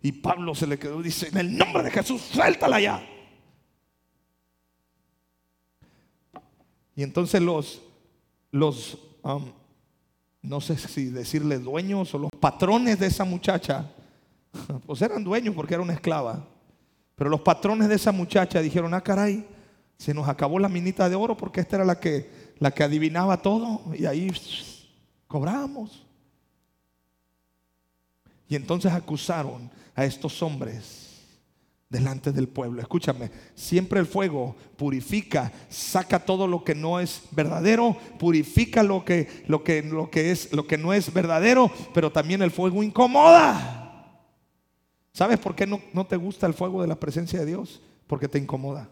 Y 0.02 0.14
Pablo 0.14 0.56
se 0.56 0.66
le 0.66 0.80
quedó 0.80 1.00
dice, 1.00 1.28
en 1.28 1.38
el 1.38 1.56
nombre 1.56 1.84
de 1.84 1.92
Jesús, 1.92 2.24
suéltala 2.24 2.82
ya. 2.82 3.08
Y 6.96 7.04
entonces 7.04 7.40
los, 7.40 7.84
los 8.50 8.98
um, 9.22 9.46
no 10.42 10.60
sé 10.60 10.76
si 10.76 11.12
decirle 11.12 11.60
dueños 11.60 12.16
o 12.16 12.18
los 12.18 12.32
patrones 12.40 12.98
de 12.98 13.06
esa 13.06 13.26
muchacha, 13.26 13.92
pues 14.86 15.02
eran 15.02 15.24
dueños 15.24 15.56
porque 15.56 15.74
era 15.74 15.84
una 15.84 15.94
esclava. 15.94 16.48
Pero 17.16 17.30
los 17.30 17.42
patrones 17.42 17.90
de 17.90 17.96
esa 17.96 18.12
muchacha 18.12 18.62
dijeron, 18.62 18.94
ah, 18.94 19.02
caray, 19.02 19.46
se 19.98 20.14
nos 20.14 20.28
acabó 20.28 20.60
la 20.60 20.70
minita 20.70 21.08
de 21.08 21.16
oro 21.16 21.38
porque 21.38 21.62
esta 21.62 21.78
era 21.78 21.86
la 21.86 22.00
que, 22.00 22.54
la 22.60 22.72
que 22.72 22.84
adivinaba 22.84 23.42
todo 23.42 23.82
y 23.98 24.06
ahí 24.06 24.32
cobramos. 25.28 26.06
Y 28.48 28.56
entonces 28.56 28.92
acusaron 28.92 29.72
a 29.96 30.06
estos 30.06 30.42
hombres 30.42 31.04
delante 31.90 32.32
del 32.32 32.48
pueblo. 32.48 32.82
Escúchame, 32.82 33.30
siempre 33.54 34.00
el 34.00 34.08
fuego 34.08 34.56
purifica, 34.76 35.52
saca 35.70 36.20
todo 36.20 36.48
lo 36.48 36.64
que 36.64 36.74
no 36.74 37.00
es 37.00 37.22
verdadero, 37.32 37.96
purifica 38.18 38.82
lo 38.82 39.06
que, 39.06 39.44
lo 39.48 39.64
que, 39.64 39.84
lo 39.84 40.10
que, 40.10 40.32
es, 40.32 40.52
lo 40.52 40.66
que 40.66 40.78
no 40.78 40.92
es 40.92 41.14
verdadero, 41.14 41.72
pero 41.94 42.12
también 42.12 42.42
el 42.42 42.52
fuego 42.52 42.82
incomoda. 42.82 43.73
¿Sabes 45.14 45.40
por 45.40 45.56
qué 45.56 45.68
no, 45.68 45.80
no 45.94 46.06
te 46.06 46.18
gusta 46.18 46.48
el 46.48 46.54
fuego 46.54 46.82
de 46.82 46.88
la 46.88 47.00
presencia 47.00 47.40
de 47.40 47.46
Dios? 47.46 47.82
Porque 48.08 48.28
te 48.28 48.40
incomoda. 48.40 48.90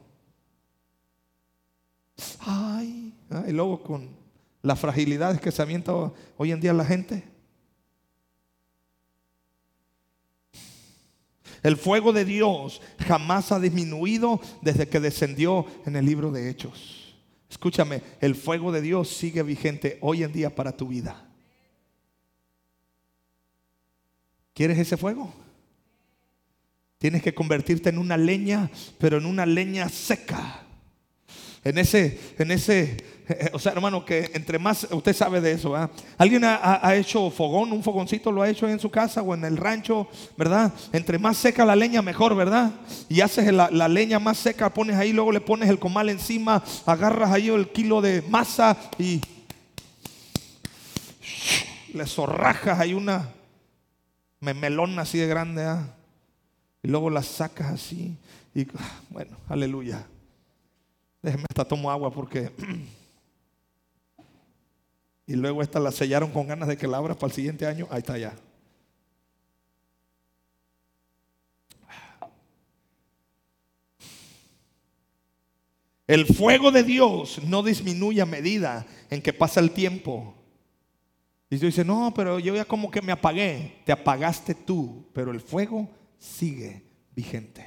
Ay, 2.39 3.13
y 3.47 3.51
luego 3.51 3.81
con 3.81 4.09
las 4.61 4.79
fragilidades 4.79 5.41
que 5.41 5.51
se 5.51 5.61
avienta 5.61 5.93
hoy 6.37 6.51
en 6.51 6.61
día 6.61 6.73
la 6.73 6.85
gente. 6.85 7.23
El 11.63 11.77
fuego 11.77 12.11
de 12.11 12.25
Dios 12.25 12.81
jamás 12.99 13.51
ha 13.51 13.59
disminuido 13.59 14.39
desde 14.61 14.87
que 14.87 14.99
descendió 14.99 15.65
en 15.85 15.95
el 15.95 16.05
libro 16.05 16.31
de 16.31 16.49
Hechos. 16.49 17.15
Escúchame, 17.49 18.01
el 18.19 18.35
fuego 18.35 18.71
de 18.71 18.81
Dios 18.81 19.09
sigue 19.09 19.43
vigente 19.43 19.97
hoy 20.01 20.23
en 20.23 20.31
día 20.31 20.55
para 20.55 20.75
tu 20.75 20.87
vida. 20.87 21.27
¿Quieres 24.53 24.79
ese 24.79 24.97
fuego? 24.97 25.33
Tienes 27.01 27.23
que 27.23 27.33
convertirte 27.33 27.89
en 27.89 27.97
una 27.97 28.15
leña, 28.15 28.69
pero 28.99 29.17
en 29.17 29.25
una 29.25 29.43
leña 29.43 29.89
seca. 29.89 30.59
En 31.63 31.79
ese, 31.79 32.35
en 32.37 32.51
ese, 32.51 32.95
eh, 33.27 33.49
o 33.53 33.57
sea, 33.57 33.71
hermano, 33.71 34.05
que 34.05 34.29
entre 34.35 34.59
más, 34.59 34.85
usted 34.91 35.15
sabe 35.15 35.41
de 35.41 35.53
eso, 35.53 35.71
¿verdad? 35.71 35.89
¿Alguien 36.19 36.43
ha, 36.43 36.93
hecho 36.93 37.31
fogón, 37.31 37.71
un 37.71 37.81
fogoncito 37.81 38.31
lo 38.31 38.43
ha 38.43 38.49
hecho 38.51 38.69
en 38.69 38.79
su 38.79 38.91
casa 38.91 39.23
o 39.23 39.33
en 39.33 39.43
el 39.45 39.57
rancho, 39.57 40.07
¿verdad? 40.37 40.71
Entre 40.93 41.17
más 41.17 41.37
seca 41.37 41.65
la 41.65 41.75
leña, 41.75 42.03
mejor, 42.03 42.35
¿verdad? 42.35 42.71
Y 43.09 43.21
haces 43.21 43.51
la, 43.51 43.71
la 43.71 43.87
leña 43.87 44.19
más 44.19 44.37
seca, 44.37 44.71
pones 44.71 44.95
ahí, 44.95 45.11
luego 45.11 45.31
le 45.31 45.41
pones 45.41 45.69
el 45.69 45.79
comal 45.79 46.07
encima, 46.07 46.63
agarras 46.85 47.31
ahí 47.31 47.49
el 47.49 47.69
kilo 47.69 48.01
de 48.01 48.21
masa 48.29 48.77
y 48.99 49.21
le 51.95 52.05
zorrajas 52.05 52.79
ahí 52.79 52.93
una 52.93 53.27
memelona 54.39 55.01
así 55.01 55.17
de 55.17 55.25
grande, 55.25 55.63
¿ah? 55.65 55.95
Y 56.83 56.87
luego 56.87 57.09
las 57.09 57.27
sacas 57.27 57.71
así. 57.71 58.17
Y 58.53 58.67
bueno, 59.09 59.37
aleluya. 59.47 60.05
Déjeme 61.21 61.45
hasta 61.49 61.65
tomo 61.65 61.91
agua 61.91 62.11
porque. 62.11 62.51
y 65.27 65.35
luego 65.35 65.61
esta 65.61 65.79
la 65.79 65.91
sellaron 65.91 66.31
con 66.31 66.47
ganas 66.47 66.67
de 66.67 66.77
que 66.77 66.87
la 66.87 66.97
abras 66.97 67.17
para 67.17 67.27
el 67.27 67.35
siguiente 67.35 67.65
año. 67.65 67.87
Ahí 67.91 67.99
está 67.99 68.17
ya. 68.17 68.33
El 76.07 76.25
fuego 76.25 76.71
de 76.71 76.83
Dios 76.83 77.41
no 77.43 77.63
disminuye 77.63 78.21
a 78.21 78.25
medida 78.25 78.85
en 79.09 79.21
que 79.21 79.31
pasa 79.31 79.61
el 79.61 79.71
tiempo. 79.71 80.33
Y 81.49 81.57
tú 81.57 81.67
dices, 81.67 81.85
no, 81.85 82.13
pero 82.13 82.37
yo 82.37 82.53
ya 82.53 82.65
como 82.65 82.91
que 82.91 83.01
me 83.01 83.13
apagué. 83.13 83.77
Te 83.85 83.93
apagaste 83.93 84.53
tú, 84.53 85.05
pero 85.13 85.31
el 85.31 85.39
fuego 85.39 85.87
sigue 86.21 86.83
vigente. 87.15 87.65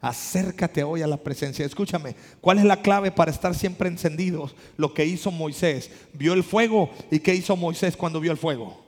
Acércate 0.00 0.82
hoy 0.82 1.02
a 1.02 1.06
la 1.06 1.16
presencia. 1.16 1.66
Escúchame, 1.66 2.14
¿cuál 2.40 2.58
es 2.58 2.64
la 2.64 2.80
clave 2.80 3.10
para 3.10 3.30
estar 3.30 3.54
siempre 3.54 3.88
encendidos? 3.88 4.54
Lo 4.76 4.94
que 4.94 5.04
hizo 5.04 5.30
Moisés. 5.30 5.90
Vio 6.14 6.32
el 6.32 6.44
fuego 6.44 6.90
y 7.10 7.18
¿qué 7.18 7.34
hizo 7.34 7.56
Moisés 7.56 7.96
cuando 7.96 8.20
vio 8.20 8.32
el 8.32 8.38
fuego? 8.38 8.84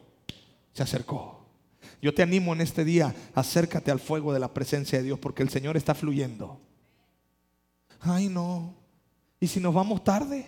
Se 0.72 0.82
acercó. 0.82 1.46
Yo 2.00 2.14
te 2.14 2.22
animo 2.22 2.54
en 2.54 2.62
este 2.62 2.84
día, 2.84 3.14
acércate 3.34 3.90
al 3.90 4.00
fuego 4.00 4.32
de 4.32 4.40
la 4.40 4.54
presencia 4.54 4.98
de 4.98 5.04
Dios 5.04 5.18
porque 5.18 5.42
el 5.42 5.50
Señor 5.50 5.76
está 5.76 5.94
fluyendo. 5.94 6.60
Ay, 8.00 8.28
no. 8.28 8.74
¿Y 9.38 9.48
si 9.48 9.60
nos 9.60 9.74
vamos 9.74 10.02
tarde? 10.02 10.46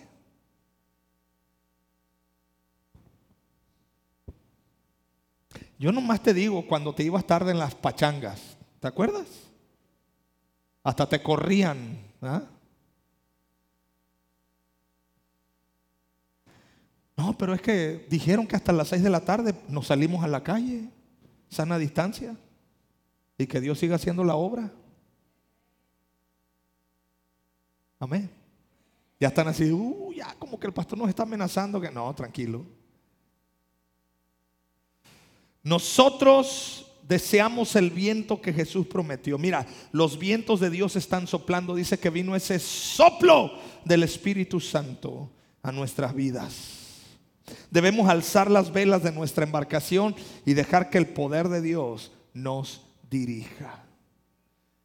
Yo 5.83 5.91
nomás 5.91 6.23
te 6.23 6.33
digo, 6.33 6.65
cuando 6.65 6.95
te 6.95 7.03
ibas 7.03 7.27
tarde 7.27 7.51
en 7.51 7.59
las 7.59 7.75
pachangas, 7.75 8.55
¿te 8.79 8.87
acuerdas? 8.87 9.27
Hasta 10.81 11.09
te 11.09 11.21
corrían. 11.21 11.99
¿ah? 12.21 12.43
No, 17.17 17.37
pero 17.37 17.53
es 17.53 17.61
que 17.61 18.07
dijeron 18.09 18.47
que 18.47 18.55
hasta 18.55 18.71
las 18.71 18.87
seis 18.87 19.03
de 19.03 19.09
la 19.09 19.25
tarde 19.25 19.53
nos 19.67 19.87
salimos 19.87 20.23
a 20.23 20.29
la 20.29 20.41
calle, 20.41 20.87
sana 21.49 21.77
distancia, 21.77 22.37
y 23.37 23.45
que 23.45 23.59
Dios 23.59 23.77
siga 23.77 23.97
haciendo 23.97 24.23
la 24.23 24.35
obra. 24.35 24.71
Amén. 27.99 28.31
Ya 29.19 29.27
están 29.27 29.49
así, 29.49 29.69
uh, 29.69 30.13
ya 30.13 30.33
como 30.35 30.57
que 30.57 30.67
el 30.67 30.73
pastor 30.73 30.97
nos 30.97 31.09
está 31.09 31.23
amenazando, 31.23 31.81
que 31.81 31.91
no, 31.91 32.15
tranquilo. 32.15 32.65
Nosotros 35.63 36.91
deseamos 37.07 37.75
el 37.75 37.89
viento 37.89 38.41
que 38.41 38.53
Jesús 38.53 38.85
prometió. 38.87 39.37
Mira, 39.37 39.65
los 39.91 40.19
vientos 40.19 40.59
de 40.59 40.69
Dios 40.69 40.95
están 40.95 41.25
soplando. 41.27 41.75
Dice 41.75 41.97
que 41.97 42.09
vino 42.09 42.35
ese 42.35 42.59
soplo 42.59 43.53
del 43.85 44.03
Espíritu 44.03 44.59
Santo 44.59 45.31
a 45.61 45.71
nuestras 45.71 46.13
vidas. 46.13 46.79
Debemos 47.71 48.09
alzar 48.09 48.49
las 48.51 48.71
velas 48.71 49.03
de 49.03 49.11
nuestra 49.11 49.45
embarcación 49.45 50.15
y 50.45 50.53
dejar 50.53 50.89
que 50.89 50.97
el 50.97 51.07
poder 51.07 51.49
de 51.49 51.61
Dios 51.61 52.11
nos 52.33 52.81
dirija. 53.09 53.83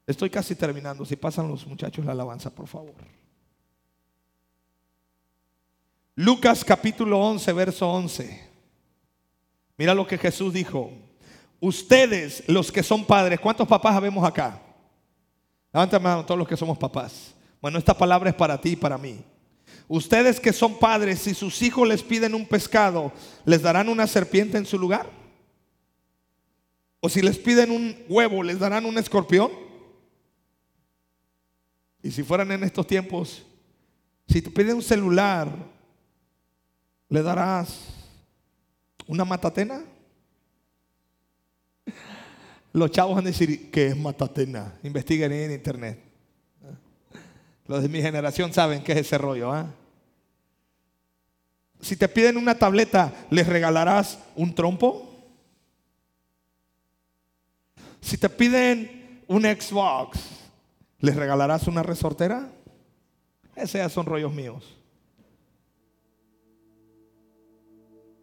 Estoy 0.07 0.31
casi 0.31 0.55
terminando. 0.55 1.05
Si 1.05 1.17
pasan 1.17 1.49
los 1.49 1.67
muchachos 1.67 2.05
la 2.05 2.13
alabanza, 2.13 2.51
por 2.51 2.67
favor. 2.67 2.95
Lucas 6.15 6.65
capítulo 6.65 7.21
11, 7.21 7.53
verso 7.53 7.89
11. 7.89 8.48
Mira 9.79 9.95
lo 9.95 10.07
que 10.07 10.19
Jesús 10.19 10.53
dijo. 10.53 10.91
Ustedes, 11.61 12.43
los 12.49 12.71
que 12.71 12.83
son 12.83 13.05
padres, 13.05 13.39
¿cuántos 13.39 13.67
papás 13.67 13.95
habemos 13.95 14.27
acá? 14.27 14.61
Levántame 15.73 16.05
mano 16.05 16.27
todos 16.27 16.39
los 16.39 16.49
que 16.49 16.57
somos 16.57 16.77
papás. 16.77 17.35
Bueno, 17.63 17.79
esta 17.79 17.97
palabra 17.97 18.31
es 18.31 18.37
para 18.37 18.61
ti 18.61 18.71
y 18.71 18.77
para 18.77 18.99
mí. 18.99 19.21
Ustedes 19.87 20.41
que 20.41 20.53
son 20.53 20.79
padres, 20.79 21.21
si 21.21 21.35
sus 21.35 21.63
hijos 21.63 21.87
les 21.89 22.03
piden 22.03 22.35
un 22.35 22.47
pescado, 22.47 23.13
¿les 23.45 23.63
darán 23.63 23.89
una 23.89 24.07
serpiente 24.07 24.59
en 24.59 24.67
su 24.67 24.79
lugar? 24.79 25.09
¿O 27.01 27.09
si 27.09 27.23
les 27.23 27.39
piden 27.39 27.71
un 27.71 27.97
huevo, 28.09 28.43
les 28.43 28.59
darán 28.59 28.85
un 28.85 28.99
escorpión? 28.99 29.51
Y 32.03 32.11
si 32.11 32.23
fueran 32.23 32.51
en 32.53 32.65
estos 32.65 32.87
tiempos, 32.87 33.45
si 34.27 34.43
te 34.43 34.51
piden 34.51 34.77
un 34.77 34.83
celular, 34.83 35.49
¿le 37.09 37.23
darás 37.23 37.98
¿Una 39.09 39.25
matatena? 39.25 39.83
Los 42.75 42.91
chavos 42.91 43.17
van 43.17 43.25
a 43.25 43.29
decir, 43.29 43.71
¿qué 43.71 43.89
es 43.89 43.97
matatena? 43.97 44.79
Investiguen 44.83 45.33
en 45.33 45.51
internet. 45.51 45.99
Los 47.67 47.83
de 47.83 47.89
mi 47.89 48.03
generación 48.03 48.53
saben 48.53 48.85
qué 48.85 48.93
es 48.93 48.99
ese 48.99 49.17
rollo. 49.17 49.51
¿ah? 49.51 49.67
Si 51.81 51.97
te 51.97 52.07
piden 52.07 52.37
una 52.37 52.59
tableta, 52.59 53.13
¿les 53.31 53.47
regalarás 53.47 54.19
un 54.37 54.55
trompo? 54.55 55.09
Si 58.03 58.19
te 58.19 58.29
piden 58.29 59.23
un 59.27 59.43
Xbox, 59.43 60.19
¿les 61.01 61.17
regalarás 61.17 61.67
una 61.67 61.83
resortera? 61.83 62.53
Esos 63.57 63.91
son 63.91 64.05
rollos 64.05 64.33
míos. 64.35 64.78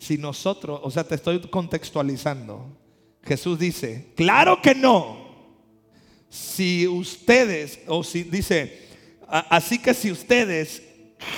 Si 0.06 0.20
nosotros, 0.20 0.80
o 0.84 0.92
sea, 0.92 1.04
te 1.04 1.16
estoy 1.16 1.40
contextualizando. 1.40 2.64
Jesús 3.24 3.58
dice, 3.58 4.14
claro 4.16 4.62
que 4.62 4.76
no. 4.76 5.18
Si 6.30 6.88
ustedes, 6.88 7.80
o 7.88 8.04
si 8.04 8.22
dice, 8.22 8.88
así 9.28 9.80
que 9.80 9.96
si 9.96 10.12
ustedes, 10.12 10.84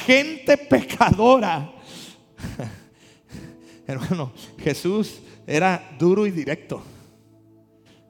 gente 0.05 0.57
pecadora, 0.57 1.73
hermano, 3.87 4.33
Jesús 4.59 5.19
era 5.45 5.95
duro 5.97 6.27
y 6.27 6.31
directo. 6.31 6.83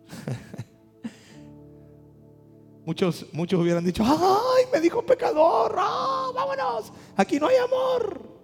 Muchos, 2.83 3.27
muchos 3.31 3.61
hubieran 3.61 3.85
dicho, 3.85 4.03
ay, 4.03 4.63
me 4.73 4.81
dijo 4.81 5.05
pecador, 5.05 5.75
ah, 5.77 6.31
vámonos, 6.33 6.91
aquí 7.15 7.39
no 7.39 7.45
hay 7.45 7.57
amor. 7.57 8.36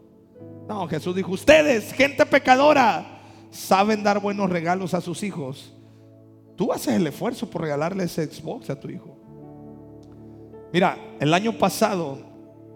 No, 0.67 0.87
Jesús 0.87 1.15
dijo, 1.15 1.31
ustedes, 1.31 1.91
gente 1.93 2.25
pecadora, 2.25 3.21
saben 3.51 4.03
dar 4.03 4.19
buenos 4.19 4.49
regalos 4.49 4.93
a 4.93 5.01
sus 5.01 5.23
hijos. 5.23 5.73
Tú 6.55 6.71
haces 6.71 6.95
el 6.95 7.07
esfuerzo 7.07 7.49
por 7.49 7.61
regalarle 7.61 8.03
ese 8.03 8.25
Xbox 8.25 8.69
a 8.69 8.79
tu 8.79 8.89
hijo. 8.89 9.17
Mira, 10.71 10.97
el 11.19 11.33
año 11.33 11.57
pasado, 11.57 12.19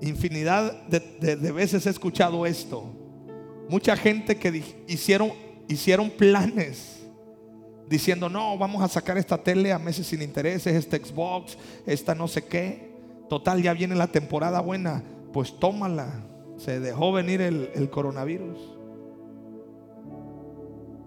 infinidad 0.02 0.84
de, 0.88 1.52
veces 1.52 1.86
he 1.86 1.90
escuchado 1.90 2.46
esto. 2.46 2.84
Mucha 3.70 3.96
gente 3.96 4.38
que 4.38 4.64
hicieron, 4.88 5.32
hicieron 5.68 6.10
planes 6.10 6.98
diciendo, 7.88 8.30
no, 8.30 8.58
vamos 8.58 8.84
a 8.84 8.88
sacar 8.88 9.18
esta 9.18 9.38
tele 9.38 9.72
a 9.72 9.80
meses 9.80 10.08
sin 10.08 10.22
intereses, 10.22 10.76
este 10.76 11.04
Xbox, 11.04 11.58
esta 11.86 12.14
no 12.14 12.28
sé 12.28 12.46
qué. 12.46 12.92
Total, 13.30 13.62
ya 13.62 13.74
viene 13.74 13.96
la 13.96 14.08
temporada 14.08 14.60
buena. 14.62 15.04
Pues 15.34 15.58
tómala. 15.60 16.24
Se 16.58 16.80
dejó 16.80 17.12
venir 17.12 17.42
el, 17.42 17.90
coronavirus. 17.90 18.58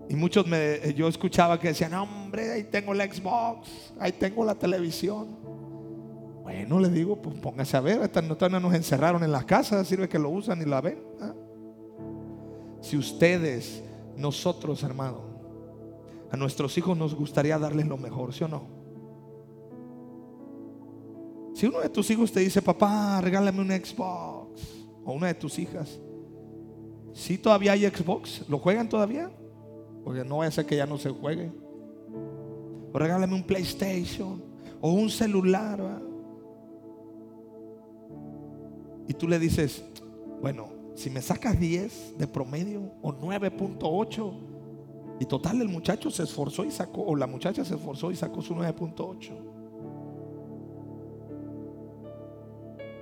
Y 0.09 0.17
muchos 0.17 0.47
me, 0.47 0.95
yo 0.95 1.07
escuchaba 1.07 1.59
que 1.61 1.69
decían, 1.69 1.95
hombre, 1.95 2.53
ahí 2.53 2.65
tengo 2.65 2.93
el 2.93 3.01
Xbox, 3.01 3.93
ahí 3.99 4.13
tengo 4.13 4.45
la 4.45 4.55
televisión. 4.55 5.37
Bueno, 6.43 6.81
le 6.81 6.89
digo, 6.89 7.21
pues 7.21 7.39
póngase 7.39 7.77
a 7.77 7.81
ver, 7.81 8.01
esta 8.03 8.21
no 8.23 8.61
nos 8.61 8.75
encerraron 8.75 9.23
en 9.23 9.31
las 9.31 9.45
casas, 9.45 9.87
sirve 9.87 10.09
que 10.09 10.19
lo 10.19 10.31
usan 10.31 10.61
y 10.63 10.65
la 10.65 10.81
ven. 10.81 10.99
¿ah? 11.21 11.35
Si 12.81 12.97
ustedes, 12.97 13.83
nosotros, 14.17 14.83
hermano, 14.83 15.31
a 16.31 16.37
nuestros 16.37 16.77
hijos 16.79 16.97
nos 16.97 17.15
gustaría 17.15 17.59
darles 17.59 17.87
lo 17.87 17.97
mejor, 17.97 18.33
¿sí 18.33 18.45
o 18.45 18.49
no? 18.49 18.81
Si 21.55 21.67
uno 21.67 21.81
de 21.81 21.89
tus 21.89 22.11
hijos 22.11 22.33
te 22.33 22.41
dice, 22.41 22.63
papá, 22.63 23.21
regálame 23.21 23.61
un 23.61 23.69
Xbox, 23.69 24.50
o 25.05 25.13
una 25.13 25.29
de 25.29 25.35
tus 25.35 25.59
hijas, 25.59 26.01
si 27.13 27.39
todavía 27.39 27.73
hay 27.73 27.87
Xbox, 27.87 28.49
¿lo 28.49 28.59
juegan 28.59 28.89
todavía? 28.89 29.31
Porque 30.05 30.25
no 30.25 30.39
vaya 30.39 30.49
a 30.49 30.53
ser 30.53 30.67
que 30.67 30.77
ya 30.77 30.87
no 30.87 30.99
se 30.99 31.11
juegue. 31.11 31.51
O 32.93 32.99
regálame 32.99 33.35
un 33.35 33.43
PlayStation, 33.43 34.43
o 34.81 34.93
un 34.93 35.11
celular. 35.11 36.01
Y 39.09 39.15
tú 39.15 39.29
le 39.29 39.39
dices, 39.39 39.85
bueno, 40.41 40.69
si 40.95 41.11
me 41.11 41.21
sacas 41.21 41.59
10 41.59 42.19
de 42.19 42.27
promedio 42.27 42.93
o 43.03 43.13
9.8, 43.13 44.33
y 45.21 45.27
total, 45.27 45.61
el 45.61 45.69
muchacho 45.69 46.11
se 46.11 46.23
esforzó 46.23 46.65
y 46.65 46.71
sacó, 46.71 47.03
o 47.03 47.15
la 47.15 47.27
muchacha 47.27 47.65
se 47.65 47.75
esforzó 47.75 48.11
y 48.11 48.17
sacó 48.17 48.41
su 48.41 48.55
9.8. 48.55 49.60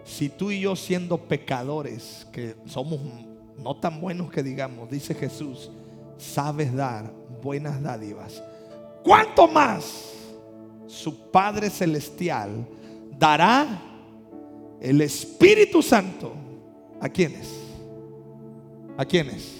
Si 0.08 0.30
tú 0.30 0.50
y 0.50 0.60
yo 0.60 0.74
siendo 0.74 1.18
pecadores, 1.18 2.26
que 2.32 2.56
somos 2.64 2.98
no 3.58 3.76
tan 3.76 4.00
buenos 4.00 4.30
que 4.30 4.42
digamos, 4.42 4.90
dice 4.90 5.14
Jesús, 5.14 5.70
sabes 6.16 6.74
dar 6.74 7.12
buenas 7.42 7.82
dádivas, 7.82 8.42
¿cuánto 9.04 9.46
más 9.46 10.14
su 10.86 11.30
Padre 11.30 11.68
Celestial 11.68 12.66
dará 13.18 13.82
el 14.80 15.00
Espíritu 15.02 15.82
Santo? 15.82 16.32
¿A 17.00 17.08
quiénes? 17.08 17.48
¿A 18.96 19.04
quiénes? 19.04 19.58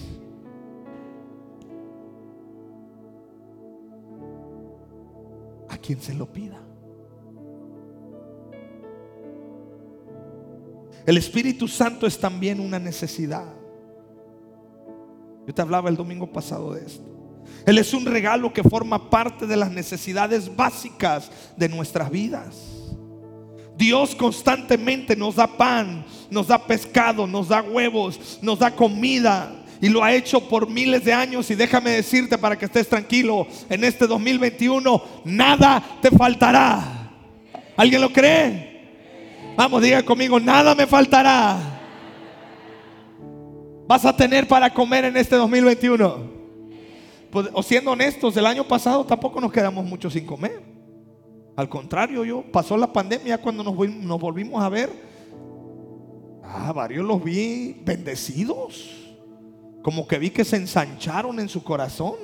quien 5.89 6.01
se 6.01 6.13
lo 6.13 6.31
pida. 6.31 6.68
El 11.09 11.17
Espíritu 11.17 11.67
Santo 11.67 12.05
es 12.05 12.19
también 12.19 12.59
una 12.59 12.77
necesidad. 12.77 13.45
Yo 15.47 15.51
te 15.55 15.59
hablaba 15.59 15.89
el 15.89 15.95
domingo 15.95 16.31
pasado 16.31 16.75
de 16.75 16.85
esto. 16.85 17.03
Él 17.65 17.79
es 17.79 17.95
un 17.95 18.05
regalo 18.05 18.53
que 18.53 18.61
forma 18.61 19.09
parte 19.09 19.47
de 19.47 19.57
las 19.57 19.71
necesidades 19.71 20.55
básicas 20.55 21.31
de 21.57 21.67
nuestras 21.67 22.11
vidas. 22.11 22.57
Dios 23.75 24.13
constantemente 24.13 25.15
nos 25.15 25.37
da 25.37 25.47
pan, 25.47 26.05
nos 26.29 26.45
da 26.45 26.63
pescado, 26.63 27.25
nos 27.25 27.47
da 27.47 27.63
huevos, 27.63 28.37
nos 28.43 28.59
da 28.59 28.69
comida, 28.75 29.65
y 29.81 29.89
lo 29.89 30.03
ha 30.03 30.13
hecho 30.13 30.47
por 30.47 30.69
miles 30.69 31.03
de 31.05 31.13
años. 31.13 31.49
Y 31.49 31.55
déjame 31.55 31.89
decirte 31.89 32.37
para 32.37 32.55
que 32.55 32.65
estés 32.65 32.87
tranquilo, 32.87 33.47
en 33.67 33.83
este 33.83 34.05
2021 34.05 35.03
nada 35.25 35.83
te 36.03 36.11
faltará. 36.11 37.09
¿Alguien 37.75 37.99
lo 37.99 38.13
cree? 38.13 38.68
Vamos, 39.59 39.81
diga 39.81 40.01
conmigo, 40.03 40.39
nada 40.39 40.73
me 40.73 40.87
faltará. 40.87 41.59
Vas 43.85 44.05
a 44.05 44.15
tener 44.15 44.47
para 44.47 44.73
comer 44.73 45.03
en 45.03 45.17
este 45.17 45.35
2021. 45.35 46.17
Pues, 47.29 47.49
o 47.51 47.61
siendo 47.61 47.91
honestos, 47.91 48.37
el 48.37 48.45
año 48.45 48.65
pasado 48.65 49.05
tampoco 49.05 49.41
nos 49.41 49.51
quedamos 49.51 49.83
mucho 49.83 50.09
sin 50.09 50.25
comer. 50.25 50.63
Al 51.57 51.67
contrario, 51.67 52.23
yo 52.23 52.41
pasó 52.53 52.77
la 52.77 52.93
pandemia 52.93 53.37
cuando 53.37 53.61
nos, 53.61 53.75
nos 53.77 54.17
volvimos 54.17 54.63
a 54.63 54.69
ver. 54.69 54.93
Ah, 56.41 56.71
varios 56.71 57.05
los 57.05 57.21
vi 57.21 57.81
bendecidos 57.83 58.95
como 59.83 60.07
que 60.07 60.19
vi 60.19 60.29
que 60.29 60.45
se 60.45 60.55
ensancharon 60.55 61.37
en 61.37 61.49
su 61.49 61.61
corazón. 61.65 62.15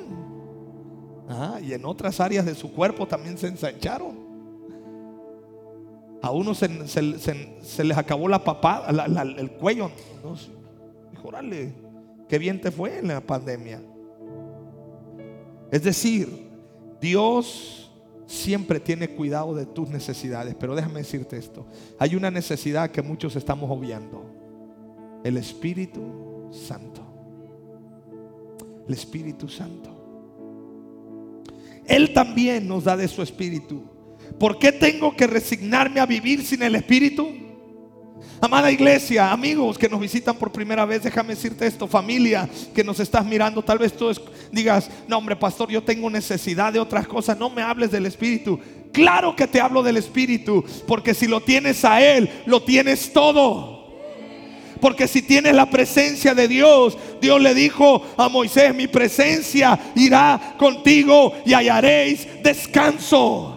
y 1.61 1.73
en 1.73 1.83
otras 1.83 2.21
áreas 2.21 2.45
de 2.45 2.55
su 2.55 2.71
cuerpo 2.71 3.05
también 3.05 3.37
se 3.37 3.47
ensancharon. 3.47 4.24
A 6.25 6.31
uno 6.31 6.55
se, 6.55 6.67
les 7.83 7.97
acabó 7.97 8.27
la 8.27 8.43
papada, 8.43 9.05
el 9.05 9.51
cuello. 9.51 9.91
Dijo, 11.11 11.27
órale, 11.27 11.73
qué 12.27 12.39
bien 12.39 12.59
te 12.59 12.71
fue 12.71 12.99
en 12.99 13.09
la 13.09 13.21
pandemia. 13.21 13.81
Es 15.71 15.83
decir, 15.83 16.49
Dios 16.99 17.91
siempre 18.25 18.79
tiene 18.79 19.09
cuidado 19.09 19.53
de 19.53 19.65
tus 19.65 19.89
necesidades. 19.89 20.55
Pero 20.59 20.75
déjame 20.75 20.99
decirte 20.99 21.37
esto. 21.37 21.67
Hay 21.99 22.15
una 22.15 22.31
necesidad 22.31 22.89
que 22.89 23.01
muchos 23.01 23.35
estamos 23.35 23.69
obviando. 23.69 24.25
El 25.23 25.37
Espíritu 25.37 26.49
Santo 26.51 27.05
el 28.87 28.93
Espíritu 28.93 29.47
Santo. 29.47 29.89
Él 31.85 32.13
también 32.13 32.67
nos 32.67 32.83
da 32.83 32.97
de 32.97 33.07
su 33.07 33.21
Espíritu. 33.21 33.83
¿Por 34.39 34.59
qué 34.59 34.71
tengo 34.71 35.15
que 35.15 35.27
resignarme 35.27 35.99
a 35.99 36.05
vivir 36.05 36.43
sin 36.43 36.61
el 36.63 36.75
Espíritu? 36.75 37.45
Amada 38.41 38.71
iglesia, 38.71 39.31
amigos 39.31 39.77
que 39.77 39.87
nos 39.87 39.99
visitan 39.99 40.35
por 40.35 40.51
primera 40.51 40.85
vez, 40.85 41.03
déjame 41.03 41.35
decirte 41.35 41.65
esto, 41.65 41.87
familia 41.87 42.49
que 42.73 42.83
nos 42.83 42.99
estás 42.99 43.25
mirando, 43.25 43.63
tal 43.63 43.77
vez 43.77 43.95
tú 43.95 44.11
digas, 44.51 44.89
no 45.07 45.17
hombre 45.17 45.35
pastor, 45.35 45.71
yo 45.71 45.81
tengo 45.83 46.09
necesidad 46.09 46.73
de 46.73 46.79
otras 46.79 47.07
cosas, 47.07 47.37
no 47.37 47.49
me 47.49 47.61
hables 47.61 47.91
del 47.91 48.05
Espíritu. 48.05 48.59
Claro 48.91 49.35
que 49.35 49.47
te 49.47 49.61
hablo 49.61 49.81
del 49.81 49.97
Espíritu, 49.97 50.63
porque 50.85 51.13
si 51.13 51.27
lo 51.27 51.41
tienes 51.41 51.83
a 51.85 52.01
Él, 52.01 52.29
lo 52.45 52.61
tienes 52.61 53.13
todo. 53.13 53.85
Porque 54.81 55.07
si 55.07 55.21
tienes 55.21 55.55
la 55.55 55.69
presencia 55.69 56.35
de 56.35 56.47
Dios, 56.47 56.97
Dios 57.21 57.41
le 57.41 57.53
dijo 57.53 58.03
a 58.17 58.29
Moisés, 58.29 58.75
mi 58.75 58.87
presencia 58.87 59.79
irá 59.95 60.55
contigo 60.59 61.33
y 61.45 61.53
hallaréis 61.53 62.27
descanso. 62.43 63.54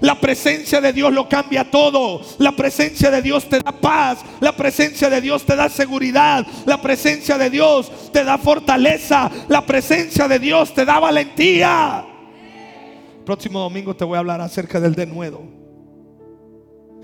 La 0.00 0.20
presencia 0.20 0.80
de 0.80 0.92
Dios 0.92 1.12
lo 1.12 1.28
cambia 1.28 1.70
todo. 1.70 2.20
La 2.38 2.52
presencia 2.52 3.10
de 3.10 3.20
Dios 3.20 3.48
te 3.48 3.60
da 3.60 3.72
paz. 3.72 4.18
La 4.40 4.52
presencia 4.52 5.10
de 5.10 5.20
Dios 5.20 5.44
te 5.44 5.56
da 5.56 5.68
seguridad. 5.68 6.46
La 6.66 6.80
presencia 6.80 7.36
de 7.36 7.50
Dios 7.50 7.90
te 8.12 8.22
da 8.22 8.38
fortaleza. 8.38 9.30
La 9.48 9.66
presencia 9.66 10.28
de 10.28 10.38
Dios 10.38 10.72
te 10.72 10.84
da 10.84 11.00
valentía. 11.00 12.04
Próximo 13.24 13.60
domingo 13.60 13.94
te 13.94 14.04
voy 14.04 14.16
a 14.16 14.20
hablar 14.20 14.40
acerca 14.40 14.80
del 14.80 14.94
denuedo. 14.94 15.42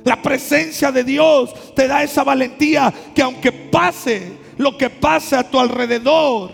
La 0.04 0.20
presencia 0.22 0.92
de 0.92 1.02
Dios 1.02 1.74
te 1.74 1.88
da 1.88 2.02
esa 2.02 2.22
valentía 2.22 2.92
que 3.14 3.22
aunque 3.22 3.50
pase 3.50 4.38
lo 4.56 4.76
que 4.76 4.90
pase 4.90 5.34
a 5.34 5.50
tu 5.50 5.58
alrededor, 5.58 6.52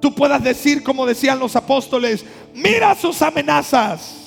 tú 0.00 0.14
puedas 0.14 0.42
decir 0.42 0.82
como 0.82 1.04
decían 1.04 1.38
los 1.38 1.56
apóstoles, 1.56 2.24
mira 2.54 2.94
sus 2.94 3.20
amenazas 3.22 4.17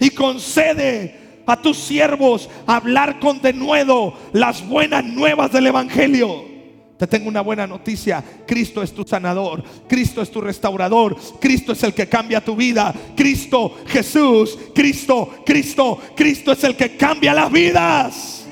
y 0.00 0.10
concede 0.10 1.42
a 1.46 1.60
tus 1.60 1.78
siervos 1.78 2.48
hablar 2.66 3.20
con 3.20 3.40
denuedo 3.40 4.14
las 4.32 4.66
buenas 4.66 5.04
nuevas 5.04 5.52
del 5.52 5.68
Evangelio. 5.68 6.56
Te 6.98 7.06
tengo 7.06 7.28
una 7.28 7.42
buena 7.42 7.66
noticia. 7.66 8.24
Cristo 8.46 8.82
es 8.82 8.92
tu 8.92 9.04
sanador. 9.04 9.62
Cristo 9.86 10.22
es 10.22 10.30
tu 10.30 10.40
restaurador. 10.40 11.16
Cristo 11.38 11.72
es 11.72 11.82
el 11.82 11.92
que 11.92 12.08
cambia 12.08 12.42
tu 12.42 12.56
vida. 12.56 12.94
Cristo, 13.14 13.76
Jesús, 13.86 14.58
Cristo, 14.74 15.30
Cristo, 15.44 16.00
Cristo 16.16 16.52
es 16.52 16.64
el 16.64 16.74
que 16.74 16.96
cambia 16.96 17.34
las 17.34 17.52
vidas. 17.52 18.46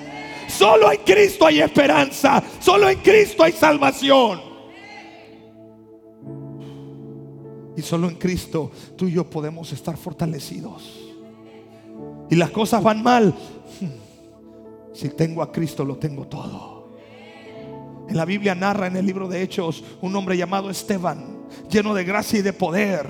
Solo 0.46 0.92
en 0.92 1.00
Cristo 1.04 1.46
hay 1.46 1.60
esperanza. 1.60 2.42
Solo 2.60 2.90
en 2.90 2.98
Cristo 2.98 3.42
hay 3.42 3.52
salvación. 3.52 4.40
Y 7.76 7.82
solo 7.82 8.08
en 8.08 8.16
Cristo 8.16 8.70
tú 8.96 9.08
y 9.08 9.12
yo 9.12 9.28
podemos 9.28 9.72
estar 9.72 9.96
fortalecidos. 9.96 11.03
Y 12.30 12.36
las 12.36 12.50
cosas 12.50 12.82
van 12.82 13.02
mal. 13.02 13.34
Si 14.92 15.08
tengo 15.08 15.42
a 15.42 15.50
Cristo 15.50 15.84
lo 15.84 15.96
tengo 15.96 16.26
todo. 16.26 16.96
En 18.08 18.16
la 18.16 18.24
Biblia 18.24 18.54
narra 18.54 18.86
en 18.86 18.96
el 18.96 19.06
libro 19.06 19.28
de 19.28 19.42
Hechos 19.42 19.82
un 20.02 20.14
hombre 20.14 20.36
llamado 20.36 20.70
Esteban, 20.70 21.46
lleno 21.70 21.94
de 21.94 22.04
gracia 22.04 22.38
y 22.38 22.42
de 22.42 22.52
poder. 22.52 23.08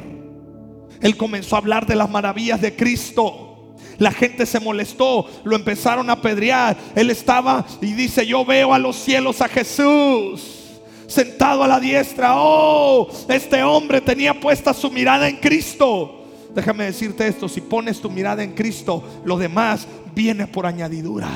Él 1.01 1.17
comenzó 1.17 1.57
a 1.57 1.59
hablar 1.59 1.87
de 1.87 1.97
las 1.97 2.09
maravillas 2.09 2.61
de 2.61 2.75
Cristo. 2.75 3.75
La 3.99 4.13
gente 4.13 4.47
se 4.47 4.61
molestó, 4.61 5.27
lo 5.45 5.57
empezaron 5.57 6.09
a 6.09 6.15
apedrear. 6.15 6.77
Él 6.95 7.11
estaba 7.11 7.67
y 7.81 7.93
dice, 7.93 8.27
yo 8.27 8.45
veo 8.45 8.73
a 8.73 8.79
los 8.79 8.97
cielos 8.97 9.41
a 9.41 9.49
Jesús 9.49 10.63
sentado 11.07 11.63
a 11.63 11.69
la 11.69 11.81
diestra. 11.81 12.33
Oh, 12.37 13.09
este 13.29 13.63
hombre 13.63 14.01
tenía 14.01 14.39
puesta 14.39 14.73
su 14.73 14.91
mirada 14.91 15.29
en 15.29 15.37
Cristo. 15.37 16.24
Déjame 16.55 16.85
decirte 16.85 17.27
esto, 17.27 17.49
si 17.49 17.61
pones 17.61 18.01
tu 18.01 18.11
mirada 18.11 18.43
en 18.43 18.53
Cristo, 18.53 19.03
lo 19.25 19.37
demás 19.37 19.87
viene 20.15 20.47
por 20.47 20.67
añadidura. 20.67 21.29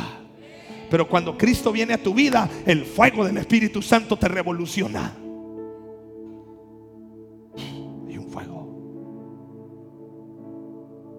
Pero 0.91 1.09
cuando 1.09 1.37
Cristo 1.37 1.73
viene 1.73 1.95
a 1.95 2.03
tu 2.03 2.15
vida, 2.15 2.49
el 2.65 2.85
fuego 2.85 3.25
del 3.25 3.37
Espíritu 3.37 3.83
Santo 3.83 4.17
te 4.17 4.29
revoluciona. 4.29 5.15
Hay 8.07 8.17
un 8.17 8.29
fuego. 8.31 8.69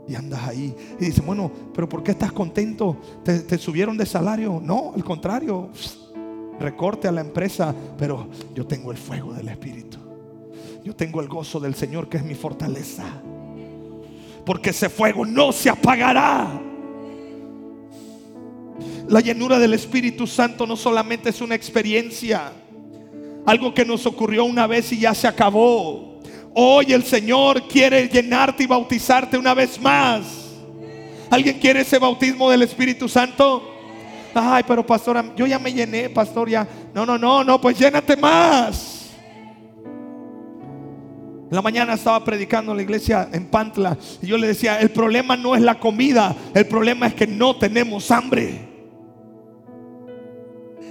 Y 0.07 0.15
andas 0.15 0.41
ahí 0.47 0.73
y 0.99 1.05
dices, 1.05 1.23
bueno, 1.23 1.51
pero 1.73 1.87
¿por 1.87 2.01
qué 2.01 2.11
estás 2.11 2.31
contento? 2.31 2.97
¿Te, 3.23 3.41
te 3.41 3.57
subieron 3.57 3.95
de 3.97 4.05
salario? 4.05 4.59
No, 4.63 4.93
al 4.95 5.03
contrario 5.03 5.69
recorte 6.59 7.07
a 7.07 7.11
la 7.11 7.21
empresa, 7.21 7.73
pero 7.97 8.27
yo 8.53 8.67
tengo 8.67 8.91
el 8.91 8.97
fuego 8.97 9.33
del 9.33 9.47
Espíritu. 9.47 9.97
Yo 10.83 10.95
tengo 10.95 11.21
el 11.21 11.27
gozo 11.27 11.59
del 11.59 11.75
Señor 11.75 12.09
que 12.09 12.17
es 12.17 12.23
mi 12.23 12.35
fortaleza. 12.35 13.05
Porque 14.49 14.71
ese 14.71 14.89
fuego 14.89 15.27
no 15.27 15.51
se 15.51 15.69
apagará. 15.69 16.59
La 19.07 19.19
llenura 19.19 19.59
del 19.59 19.75
Espíritu 19.75 20.25
Santo 20.25 20.65
no 20.65 20.75
solamente 20.75 21.29
es 21.29 21.39
una 21.39 21.53
experiencia, 21.53 22.51
algo 23.45 23.75
que 23.75 23.85
nos 23.85 24.07
ocurrió 24.07 24.45
una 24.45 24.65
vez 24.65 24.91
y 24.91 25.01
ya 25.01 25.13
se 25.13 25.27
acabó. 25.27 26.19
Hoy 26.55 26.93
el 26.93 27.03
Señor 27.03 27.67
quiere 27.67 28.07
llenarte 28.07 28.63
y 28.63 28.65
bautizarte 28.65 29.37
una 29.37 29.53
vez 29.53 29.79
más. 29.79 30.25
¿Alguien 31.29 31.59
quiere 31.59 31.81
ese 31.81 31.99
bautismo 31.99 32.49
del 32.49 32.63
Espíritu 32.63 33.07
Santo? 33.07 33.71
Ay, 34.33 34.63
pero 34.67 34.83
pastora, 34.83 35.31
yo 35.35 35.45
ya 35.45 35.59
me 35.59 35.71
llené, 35.71 36.09
pastor, 36.09 36.49
ya. 36.49 36.67
No, 36.91 37.05
no, 37.05 37.19
no, 37.19 37.43
no, 37.43 37.61
pues 37.61 37.77
llénate 37.77 38.17
más. 38.17 38.98
La 41.51 41.61
mañana 41.63 41.95
estaba 41.95 42.23
predicando 42.23 42.71
en 42.71 42.77
la 42.77 42.83
iglesia 42.83 43.27
en 43.31 43.47
Pantla 43.47 43.97
y 44.21 44.27
yo 44.27 44.37
le 44.37 44.47
decía, 44.47 44.79
el 44.79 44.91
problema 44.91 45.35
no 45.35 45.55
es 45.55 45.61
la 45.61 45.79
comida, 45.79 46.35
el 46.53 46.67
problema 46.67 47.07
es 47.07 47.15
que 47.15 47.25
no 47.25 47.55
tenemos 47.55 48.11
hambre. 48.11 48.67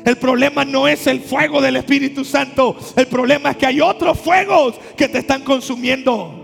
El 0.05 0.17
problema 0.17 0.65
no 0.65 0.89
es 0.89 1.07
el 1.07 1.21
fuego 1.21 1.61
del 1.61 1.77
Espíritu 1.77 2.25
Santo, 2.25 2.77
el 2.97 3.07
problema 3.07 3.51
es 3.51 3.57
que 3.57 3.67
hay 3.67 3.81
otros 3.81 4.19
fuegos 4.19 4.75
que 4.97 5.09
te 5.09 5.19
están 5.19 5.43
consumiendo 5.43 6.38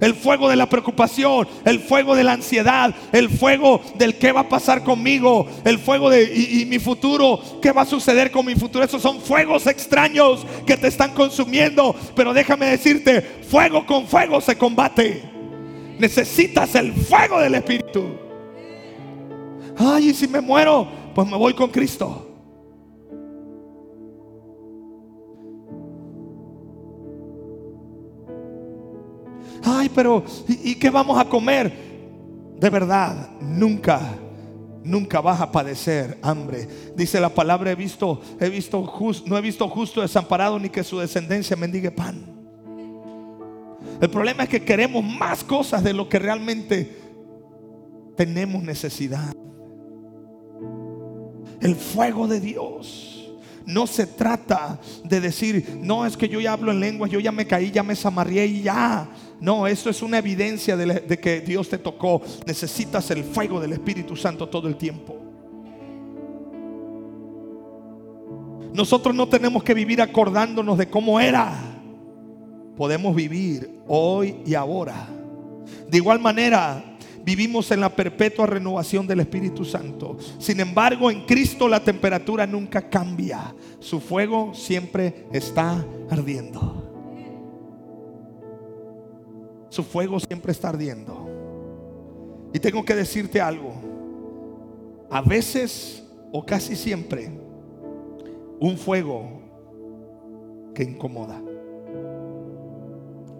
el 0.00 0.14
fuego 0.14 0.48
de 0.48 0.56
la 0.56 0.68
preocupación, 0.68 1.46
el 1.64 1.80
fuego 1.80 2.16
de 2.16 2.24
la 2.24 2.32
ansiedad, 2.32 2.94
el 3.12 3.28
fuego 3.28 3.80
del 3.96 4.16
qué 4.16 4.32
va 4.32 4.40
a 4.40 4.48
pasar 4.48 4.82
conmigo, 4.82 5.46
el 5.64 5.78
fuego 5.78 6.10
de 6.10 6.24
y, 6.24 6.64
mi 6.66 6.78
futuro, 6.78 7.40
qué 7.60 7.72
va 7.72 7.82
a 7.82 7.86
suceder 7.86 8.30
con 8.30 8.46
mi 8.46 8.54
futuro. 8.54 8.84
Esos 8.84 9.02
son 9.02 9.20
fuegos 9.20 9.66
extraños 9.66 10.46
que 10.66 10.76
te 10.76 10.88
están 10.88 11.12
consumiendo. 11.12 11.94
Pero 12.14 12.32
déjame 12.32 12.66
decirte, 12.66 13.20
fuego 13.20 13.86
con 13.86 14.06
fuego 14.06 14.40
se 14.40 14.56
combate. 14.56 15.22
Necesitas 15.98 16.74
el 16.74 16.92
fuego 16.92 17.40
del 17.40 17.56
Espíritu. 17.56 18.04
Ay, 19.76 20.10
y 20.10 20.14
si 20.14 20.26
me 20.26 20.40
muero, 20.40 20.88
pues 21.14 21.28
me 21.28 21.36
voy 21.36 21.54
con 21.54 21.70
Cristo. 21.70 22.29
Ay, 29.62 29.90
pero 29.94 30.24
¿y, 30.48 30.74
qué 30.76 30.90
vamos 30.90 31.18
a 31.18 31.24
comer? 31.24 31.72
De 32.58 32.70
verdad, 32.70 33.30
nunca 33.40 34.00
nunca 34.82 35.20
vas 35.20 35.40
a 35.40 35.52
padecer 35.52 36.18
hambre. 36.22 36.66
Dice 36.96 37.20
la 37.20 37.28
palabra, 37.28 37.70
he 37.70 37.74
visto, 37.74 38.20
he 38.40 38.48
visto 38.48 38.82
no 39.26 39.36
he 39.36 39.40
visto 39.40 39.68
justo 39.68 40.00
desamparado 40.00 40.58
ni 40.58 40.70
que 40.70 40.82
su 40.82 40.98
descendencia 40.98 41.56
mendigue 41.56 41.90
pan. 41.90 42.24
El 44.00 44.08
problema 44.08 44.44
es 44.44 44.48
que 44.48 44.64
queremos 44.64 45.04
más 45.04 45.44
cosas 45.44 45.84
de 45.84 45.92
lo 45.92 46.08
que 46.08 46.18
realmente 46.18 46.96
tenemos 48.16 48.62
necesidad. 48.62 49.34
El 51.60 51.74
fuego 51.74 52.26
de 52.26 52.40
Dios. 52.40 53.06
No 53.66 53.86
se 53.86 54.06
trata 54.06 54.80
de 55.04 55.20
decir, 55.20 55.78
no 55.80 56.06
es 56.06 56.16
que 56.16 56.28
yo 56.28 56.40
ya 56.40 56.54
hablo 56.54 56.72
en 56.72 56.80
lenguas, 56.80 57.10
yo 57.10 57.20
ya 57.20 57.30
me 57.30 57.46
caí, 57.46 57.70
ya 57.70 57.82
me 57.82 57.94
zamarrié 57.94 58.46
y 58.46 58.62
ya. 58.62 59.08
No, 59.40 59.66
esto 59.66 59.88
es 59.88 60.02
una 60.02 60.18
evidencia 60.18 60.76
de, 60.76 61.18
que 61.18 61.40
Dios 61.40 61.68
te 61.68 61.78
tocó. 61.78 62.20
Necesitas 62.46 63.10
el 63.10 63.24
fuego 63.24 63.58
del 63.58 63.72
Espíritu 63.72 64.14
Santo 64.14 64.48
todo 64.48 64.68
el 64.68 64.76
tiempo. 64.76 65.16
Nosotros 68.72 69.14
no 69.14 69.28
tenemos 69.28 69.64
que 69.64 69.74
vivir 69.74 70.02
acordándonos 70.02 70.76
de 70.76 70.88
cómo 70.88 71.18
era. 71.18 71.54
Podemos 72.76 73.14
vivir 73.16 73.80
hoy 73.88 74.36
y 74.44 74.54
ahora. 74.54 75.08
De 75.88 75.96
igual 75.96 76.20
manera, 76.20 76.96
vivimos 77.24 77.70
en 77.70 77.80
la 77.80 77.94
perpetua 77.94 78.46
renovación 78.46 79.06
del 79.06 79.20
Espíritu 79.20 79.64
Santo. 79.64 80.18
Sin 80.38 80.60
embargo, 80.60 81.10
en 81.10 81.24
Cristo 81.24 81.66
la 81.66 81.82
temperatura 81.82 82.46
nunca 82.46 82.88
cambia. 82.88 83.54
Su 83.80 84.00
fuego 84.00 84.52
siempre 84.54 85.26
está 85.32 85.84
ardiendo. 86.10 86.79
Su 89.70 89.84
fuego 89.84 90.20
siempre 90.20 90.52
está 90.52 90.68
ardiendo. 90.68 91.28
Y 92.52 92.58
tengo 92.58 92.84
que 92.84 92.94
decirte 92.94 93.40
algo. 93.40 93.72
A 95.08 95.22
veces 95.22 96.04
o 96.32 96.44
casi 96.44 96.76
siempre 96.76 97.30
un 98.60 98.76
fuego 98.76 99.40
que 100.74 100.82
incomoda. 100.82 101.40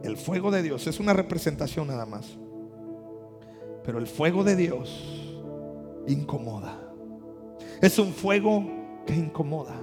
El 0.03 0.17
fuego 0.17 0.51
de 0.51 0.63
Dios 0.63 0.87
es 0.87 0.99
una 0.99 1.13
representación 1.13 1.89
nada 1.89 2.07
más. 2.07 2.39
Pero 3.85 3.99
el 3.99 4.07
fuego 4.07 4.45
de 4.45 4.57
Dios 4.57 5.37
incomoda. 6.07 6.79
Es 7.83 7.99
un 7.99 8.13
fuego 8.13 8.65
que 9.05 9.17
incomoda. 9.17 9.75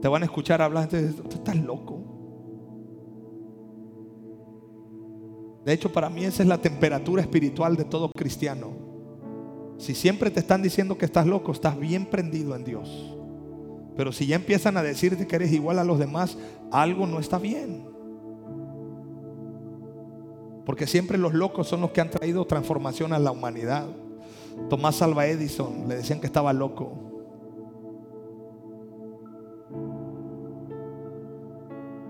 Te 0.00 0.08
van 0.08 0.22
a 0.22 0.24
escuchar 0.24 0.62
hablar, 0.62 0.88
tú 0.88 0.96
estás 1.30 1.56
loco. 1.56 2.11
De 5.64 5.72
hecho, 5.72 5.92
para 5.92 6.10
mí 6.10 6.24
esa 6.24 6.42
es 6.42 6.48
la 6.48 6.58
temperatura 6.58 7.22
espiritual 7.22 7.76
de 7.76 7.84
todo 7.84 8.10
cristiano. 8.10 8.72
Si 9.78 9.94
siempre 9.94 10.30
te 10.30 10.40
están 10.40 10.62
diciendo 10.62 10.98
que 10.98 11.04
estás 11.04 11.26
loco, 11.26 11.52
estás 11.52 11.78
bien 11.78 12.06
prendido 12.06 12.54
en 12.56 12.64
Dios. 12.64 13.16
Pero 13.96 14.12
si 14.12 14.26
ya 14.26 14.36
empiezan 14.36 14.76
a 14.76 14.82
decirte 14.82 15.26
que 15.26 15.36
eres 15.36 15.52
igual 15.52 15.78
a 15.78 15.84
los 15.84 15.98
demás, 15.98 16.38
algo 16.70 17.06
no 17.06 17.18
está 17.18 17.38
bien. 17.38 17.84
Porque 20.64 20.86
siempre 20.86 21.18
los 21.18 21.34
locos 21.34 21.68
son 21.68 21.80
los 21.80 21.90
que 21.90 22.00
han 22.00 22.10
traído 22.10 22.44
transformación 22.46 23.12
a 23.12 23.18
la 23.18 23.32
humanidad. 23.32 23.86
Tomás 24.68 25.02
Alva 25.02 25.26
Edison 25.26 25.88
le 25.88 25.96
decían 25.96 26.20
que 26.20 26.26
estaba 26.26 26.52
loco. 26.52 27.11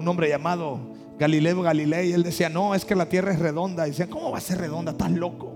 Un 0.03 0.09
hombre 0.09 0.29
llamado 0.29 0.81
Galileo 1.17 1.63
Galilei, 1.63 2.13
él 2.13 2.25
decía, 2.25 2.49
no, 2.49 2.75
es 2.75 2.85
que 2.85 2.97
la 2.97 3.09
tierra 3.09 3.33
es 3.33 3.39
redonda. 3.39 3.87
Y 3.87 3.91
decían, 3.91 4.09
¿cómo 4.09 4.33
va 4.33 4.39
a 4.39 4.41
ser 4.41 4.59
redonda? 4.59 4.91
Estás 4.91 5.13
loco. 5.13 5.53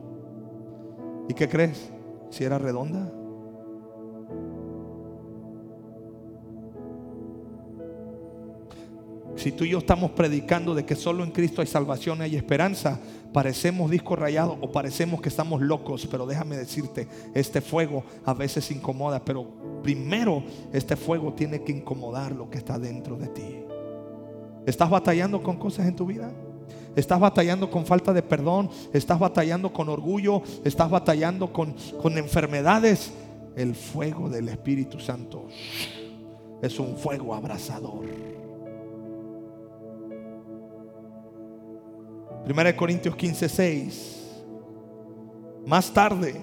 ¿Y 1.28 1.34
qué 1.34 1.48
crees? 1.48 1.90
Si 2.30 2.44
era 2.44 2.56
redonda. 2.56 3.12
Si 9.34 9.50
tú 9.50 9.64
y 9.64 9.70
yo 9.70 9.78
estamos 9.78 10.12
predicando 10.12 10.76
de 10.76 10.84
que 10.84 10.94
solo 10.94 11.24
en 11.24 11.32
Cristo 11.32 11.60
hay 11.60 11.66
salvación 11.66 12.22
hay 12.22 12.36
esperanza, 12.36 13.00
parecemos 13.32 13.90
disco 13.90 14.14
rayado 14.14 14.56
o 14.60 14.70
parecemos 14.70 15.20
que 15.20 15.28
estamos 15.28 15.60
locos, 15.60 16.06
pero 16.08 16.24
déjame 16.24 16.56
decirte, 16.56 17.08
este 17.34 17.60
fuego 17.60 18.04
a 18.24 18.32
veces 18.32 18.70
incomoda, 18.70 19.24
pero 19.24 19.46
primero 19.82 20.44
este 20.72 20.94
fuego 20.94 21.32
tiene 21.32 21.62
que 21.62 21.72
incomodar 21.72 22.30
lo 22.30 22.48
que 22.48 22.58
está 22.58 22.78
dentro 22.78 23.16
de 23.16 23.26
ti. 23.26 23.65
¿Estás 24.66 24.90
batallando 24.90 25.42
con 25.42 25.56
cosas 25.56 25.86
en 25.86 25.94
tu 25.94 26.06
vida? 26.06 26.30
Estás 26.96 27.20
batallando 27.20 27.70
con 27.70 27.86
falta 27.86 28.12
de 28.12 28.22
perdón, 28.22 28.68
estás 28.92 29.18
batallando 29.18 29.72
con 29.72 29.88
orgullo, 29.88 30.42
estás 30.64 30.90
batallando 30.90 31.52
con, 31.52 31.74
con 32.02 32.18
enfermedades. 32.18 33.12
El 33.54 33.74
fuego 33.74 34.28
del 34.28 34.48
Espíritu 34.48 34.98
Santo 34.98 35.46
es 36.60 36.78
un 36.78 36.96
fuego 36.96 37.34
abrasador. 37.34 38.04
1 42.48 42.76
Corintios 42.76 43.16
15, 43.16 43.48
6. 43.48 44.42
Más 45.66 45.92
tarde 45.92 46.34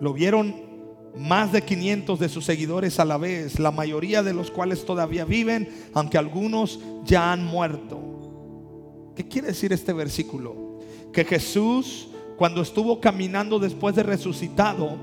lo 0.00 0.12
vieron 0.12 0.69
más 1.16 1.52
de 1.52 1.62
500 1.62 2.18
de 2.18 2.28
sus 2.28 2.44
seguidores 2.44 3.00
a 3.00 3.04
la 3.04 3.16
vez, 3.16 3.58
la 3.58 3.70
mayoría 3.70 4.22
de 4.22 4.32
los 4.32 4.50
cuales 4.50 4.84
todavía 4.84 5.24
viven, 5.24 5.68
aunque 5.92 6.18
algunos 6.18 6.80
ya 7.04 7.32
han 7.32 7.44
muerto. 7.44 9.12
¿Qué 9.14 9.26
quiere 9.26 9.48
decir 9.48 9.72
este 9.72 9.92
versículo? 9.92 10.78
Que 11.12 11.24
Jesús, 11.24 12.08
cuando 12.36 12.62
estuvo 12.62 13.00
caminando 13.00 13.58
después 13.58 13.94
de 13.96 14.02
resucitado, 14.02 14.96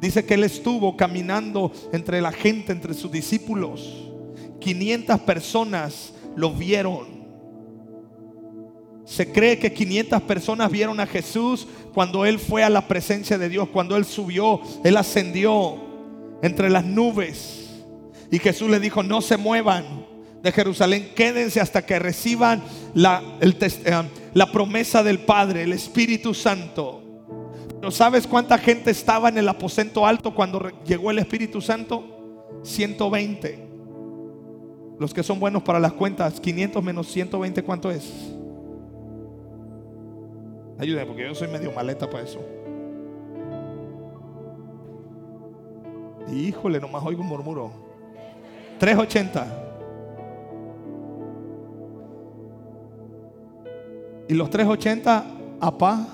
dice 0.00 0.24
que 0.24 0.34
él 0.34 0.44
estuvo 0.44 0.96
caminando 0.96 1.70
entre 1.92 2.20
la 2.20 2.32
gente, 2.32 2.72
entre 2.72 2.94
sus 2.94 3.12
discípulos. 3.12 4.08
500 4.60 5.20
personas 5.20 6.14
lo 6.34 6.52
vieron. 6.52 7.22
Se 9.04 9.30
cree 9.30 9.58
que 9.58 9.72
500 9.72 10.22
personas 10.22 10.70
vieron 10.70 10.98
a 11.00 11.06
Jesús 11.06 11.66
cuando 11.94 12.24
Él 12.24 12.38
fue 12.38 12.64
a 12.64 12.70
la 12.70 12.88
presencia 12.88 13.38
de 13.38 13.48
Dios, 13.48 13.68
cuando 13.68 13.96
Él 13.96 14.04
subió, 14.04 14.60
Él 14.84 14.96
ascendió 14.96 15.76
entre 16.42 16.70
las 16.70 16.84
nubes. 16.84 17.84
Y 18.30 18.38
Jesús 18.38 18.70
le 18.70 18.80
dijo, 18.80 19.02
no 19.02 19.20
se 19.20 19.36
muevan 19.36 20.06
de 20.42 20.50
Jerusalén, 20.52 21.12
quédense 21.14 21.60
hasta 21.60 21.86
que 21.86 21.98
reciban 21.98 22.62
la, 22.94 23.22
eh, 23.40 24.44
promesa 24.52 25.02
del 25.02 25.20
Padre, 25.20 25.62
el 25.62 25.72
Espíritu 25.72 26.34
Santo. 26.34 27.00
¿No 27.80 27.90
sabes 27.90 28.26
cuánta 28.26 28.58
gente 28.58 28.90
estaba 28.90 29.28
en 29.28 29.38
el 29.38 29.48
aposento 29.48 30.06
alto 30.06 30.34
cuando 30.34 30.70
llegó 30.84 31.10
el 31.10 31.18
Espíritu 31.18 31.60
Santo? 31.60 32.48
120. 32.62 33.68
Los 34.98 35.12
que 35.12 35.22
son 35.22 35.38
buenos 35.40 35.62
para 35.62 35.80
las 35.80 35.92
cuentas, 35.92 36.40
500 36.40 36.82
menos 36.82 37.08
120, 37.08 37.62
¿cuánto 37.62 37.90
es? 37.90 38.31
Ayúdenme 40.78 41.06
porque 41.06 41.26
yo 41.26 41.34
soy 41.34 41.48
medio 41.48 41.70
maleta 41.72 42.08
para 42.08 42.24
eso. 42.24 42.40
Híjole, 46.32 46.80
nomás 46.80 47.04
oigo 47.04 47.22
un 47.22 47.28
murmuro. 47.28 47.70
380. 48.78 49.46
Y 54.28 54.34
los 54.34 54.48
380, 54.50 55.24
apá. 55.60 56.06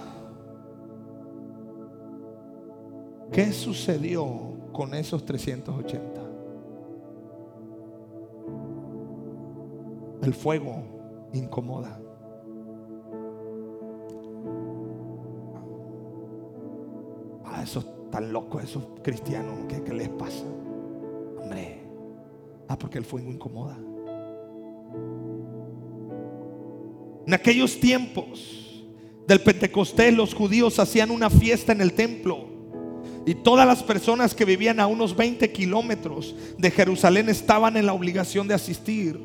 ¿Qué 3.30 3.52
sucedió 3.52 4.26
con 4.72 4.94
esos 4.94 5.24
380? 5.24 6.20
El 10.22 10.34
fuego 10.34 10.82
incomoda. 11.32 12.00
Esos 17.68 17.86
tan 18.10 18.32
locos, 18.32 18.64
esos 18.64 18.84
cristianos, 19.02 19.54
¿qué, 19.68 19.92
les 19.92 20.08
pasa? 20.08 20.44
Hombre, 21.40 21.80
ah, 22.66 22.78
porque 22.78 22.98
el 22.98 23.04
fuego 23.04 23.30
incomoda. 23.30 23.78
En 27.26 27.34
aquellos 27.34 27.78
tiempos 27.78 28.86
del 29.26 29.40
Pentecostés, 29.40 30.14
los 30.14 30.32
judíos 30.32 30.78
hacían 30.78 31.10
una 31.10 31.28
fiesta 31.28 31.72
en 31.72 31.82
el 31.82 31.92
templo. 31.92 32.46
Y 33.26 33.34
todas 33.34 33.66
las 33.66 33.82
personas 33.82 34.34
que 34.34 34.46
vivían 34.46 34.80
a 34.80 34.86
unos 34.86 35.14
20 35.14 35.52
kilómetros 35.52 36.34
de 36.56 36.70
Jerusalén 36.70 37.28
estaban 37.28 37.76
en 37.76 37.84
la 37.84 37.92
obligación 37.92 38.48
de 38.48 38.54
asistir. 38.54 39.20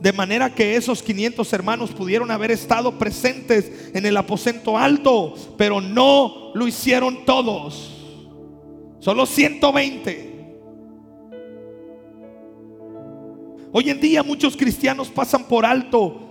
De 0.00 0.12
manera 0.12 0.54
que 0.54 0.76
esos 0.76 1.02
500 1.02 1.52
hermanos 1.52 1.90
pudieron 1.90 2.30
haber 2.30 2.50
estado 2.50 2.98
presentes 2.98 3.90
en 3.94 4.06
el 4.06 4.16
aposento 4.16 4.78
alto, 4.78 5.34
pero 5.56 5.80
no 5.80 6.52
lo 6.54 6.66
hicieron 6.68 7.24
todos. 7.24 7.94
Solo 9.00 9.26
120. 9.26 10.28
Hoy 13.72 13.90
en 13.90 14.00
día 14.00 14.22
muchos 14.22 14.56
cristianos 14.56 15.08
pasan 15.08 15.44
por 15.44 15.66
alto 15.66 16.27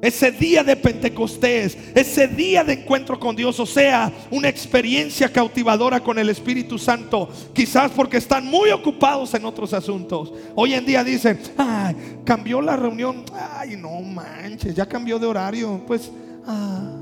ese 0.00 0.30
día 0.30 0.64
de 0.64 0.76
Pentecostés, 0.76 1.76
ese 1.94 2.26
día 2.28 2.64
de 2.64 2.74
encuentro 2.74 3.18
con 3.20 3.36
Dios, 3.36 3.60
o 3.60 3.66
sea, 3.66 4.10
una 4.30 4.48
experiencia 4.48 5.30
cautivadora 5.30 6.00
con 6.00 6.18
el 6.18 6.30
Espíritu 6.30 6.78
Santo, 6.78 7.28
quizás 7.52 7.90
porque 7.92 8.16
están 8.16 8.46
muy 8.46 8.70
ocupados 8.70 9.34
en 9.34 9.44
otros 9.44 9.74
asuntos. 9.74 10.32
Hoy 10.54 10.74
en 10.74 10.86
día 10.86 11.04
dicen, 11.04 11.38
ay, 11.58 11.94
cambió 12.24 12.60
la 12.62 12.76
reunión, 12.76 13.24
ay, 13.32 13.76
no 13.76 14.00
manches, 14.00 14.74
ya 14.74 14.86
cambió 14.86 15.18
de 15.18 15.26
horario, 15.26 15.82
pues, 15.86 16.10
ah. 16.46 16.96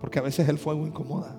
Porque 0.00 0.20
a 0.20 0.22
veces 0.22 0.48
el 0.48 0.58
fuego 0.58 0.86
incomoda. 0.86 1.36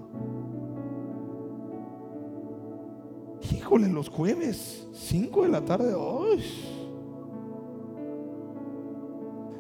Híjole, 3.55 3.87
los 3.87 4.09
jueves, 4.09 4.85
5 4.93 5.43
de 5.43 5.49
la 5.49 5.61
tarde, 5.61 5.95
¡ay! 5.95 6.78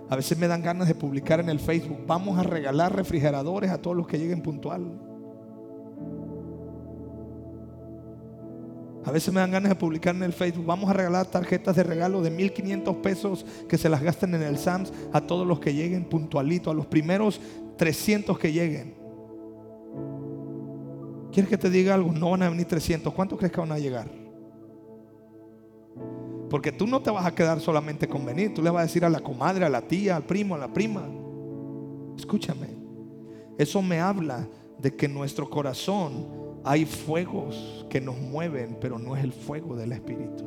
A 0.09 0.15
veces 0.15 0.37
me 0.37 0.47
dan 0.47 0.63
ganas 0.63 0.87
de 0.87 0.95
publicar 0.95 1.39
en 1.39 1.49
el 1.49 1.59
Facebook, 1.59 1.99
vamos 2.07 2.39
a 2.39 2.43
regalar 2.43 2.95
refrigeradores 2.95 3.69
a 3.69 3.79
todos 3.79 3.95
los 3.95 4.07
que 4.07 4.17
lleguen 4.17 4.41
puntual. 4.41 4.99
A 9.05 9.11
veces 9.11 9.33
me 9.33 9.39
dan 9.39 9.51
ganas 9.51 9.69
de 9.69 9.75
publicar 9.75 10.15
en 10.15 10.23
el 10.23 10.33
Facebook, 10.33 10.65
vamos 10.65 10.89
a 10.89 10.93
regalar 10.93 11.27
tarjetas 11.27 11.75
de 11.75 11.83
regalo 11.83 12.21
de 12.21 12.31
1500 12.31 12.95
pesos 12.97 13.45
que 13.67 13.77
se 13.77 13.87
las 13.87 14.01
gasten 14.01 14.33
en 14.33 14.41
el 14.41 14.57
SAMS 14.57 14.91
a 15.13 15.21
todos 15.21 15.47
los 15.47 15.59
que 15.59 15.73
lleguen 15.73 16.05
puntualito, 16.05 16.71
a 16.71 16.73
los 16.73 16.87
primeros 16.87 17.39
300 17.77 18.37
que 18.37 18.51
lleguen. 18.51 18.95
¿Quieres 21.31 21.49
que 21.49 21.57
te 21.57 21.69
diga 21.69 21.93
algo? 21.93 22.11
No 22.11 22.31
van 22.31 22.43
a 22.43 22.49
venir 22.49 22.65
300. 22.65 23.13
¿Cuántos 23.13 23.37
crees 23.37 23.51
que 23.51 23.59
van 23.59 23.71
a 23.71 23.77
llegar? 23.77 24.28
Porque 26.49 26.71
tú 26.71 26.87
no 26.87 27.01
te 27.01 27.11
vas 27.11 27.25
a 27.25 27.35
quedar 27.35 27.59
solamente 27.59 28.07
con 28.07 28.25
venir. 28.25 28.53
Tú 28.53 28.61
le 28.61 28.69
vas 28.69 28.81
a 28.81 28.87
decir 28.87 29.05
a 29.05 29.09
la 29.09 29.19
comadre, 29.19 29.65
a 29.65 29.69
la 29.69 29.81
tía, 29.81 30.15
al 30.15 30.23
primo, 30.23 30.55
a 30.55 30.57
la 30.57 30.73
prima. 30.73 31.07
Escúchame. 32.17 32.67
Eso 33.57 33.81
me 33.81 33.99
habla 33.99 34.47
de 34.77 34.95
que 34.95 35.05
en 35.05 35.13
nuestro 35.13 35.49
corazón 35.49 36.27
hay 36.63 36.85
fuegos 36.85 37.85
que 37.89 38.01
nos 38.01 38.17
mueven, 38.17 38.77
pero 38.81 38.97
no 38.97 39.15
es 39.15 39.23
el 39.23 39.33
fuego 39.33 39.75
del 39.75 39.91
Espíritu. 39.91 40.45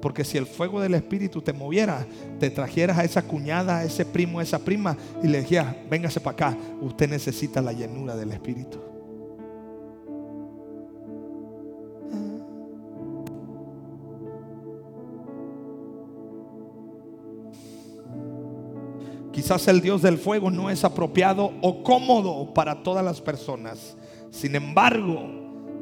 Porque 0.00 0.24
si 0.24 0.38
el 0.38 0.46
fuego 0.46 0.80
del 0.80 0.94
Espíritu 0.94 1.40
te 1.40 1.52
moviera, 1.52 2.06
te 2.38 2.50
trajeras 2.50 2.98
a 2.98 3.04
esa 3.04 3.22
cuñada, 3.22 3.78
a 3.78 3.84
ese 3.84 4.04
primo, 4.04 4.38
a 4.38 4.42
esa 4.42 4.58
prima 4.58 4.96
y 5.22 5.28
le 5.28 5.40
dijeras, 5.40 5.74
véngase 5.90 6.20
para 6.20 6.32
acá, 6.32 6.58
usted 6.80 7.08
necesita 7.08 7.62
la 7.62 7.72
llenura 7.72 8.14
del 8.14 8.32
Espíritu. 8.32 8.78
Quizás 19.36 19.68
el 19.68 19.82
Dios 19.82 20.00
del 20.00 20.16
fuego 20.16 20.50
no 20.50 20.70
es 20.70 20.82
apropiado 20.82 21.52
o 21.60 21.82
cómodo 21.82 22.54
para 22.54 22.82
todas 22.82 23.04
las 23.04 23.20
personas. 23.20 23.94
Sin 24.30 24.54
embargo, 24.54 25.28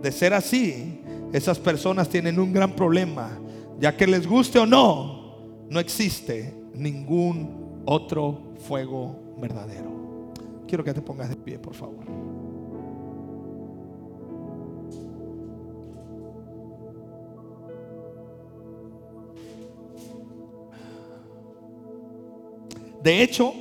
de 0.03 0.11
ser 0.11 0.35
así, 0.35 1.01
esas 1.33 1.61
personas 1.61 2.09
tienen 2.09 2.41
un 2.41 2.53
gran 2.53 2.73
problema, 2.73 3.39
ya 3.79 3.97
que 3.97 4.09
les 4.09 4.27
guste 4.27 4.59
o 4.59 4.67
no, 4.67 5.37
no 5.71 5.79
existe 5.79 6.53
ningún 6.75 7.83
otro 7.85 8.55
fuego 8.67 9.37
verdadero. 9.41 10.33
Quiero 10.67 10.83
que 10.83 10.93
te 10.93 11.01
pongas 11.01 11.29
de 11.29 11.37
pie, 11.37 11.57
por 11.61 11.75
favor. 11.75 12.34
De 23.05 23.23
hecho, 23.23 23.53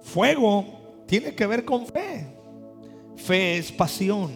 fuego 0.00 1.04
tiene 1.06 1.34
que 1.34 1.46
ver 1.46 1.62
con 1.62 1.86
fe. 1.86 2.26
Fe 3.14 3.58
es 3.58 3.70
pasión. 3.70 4.30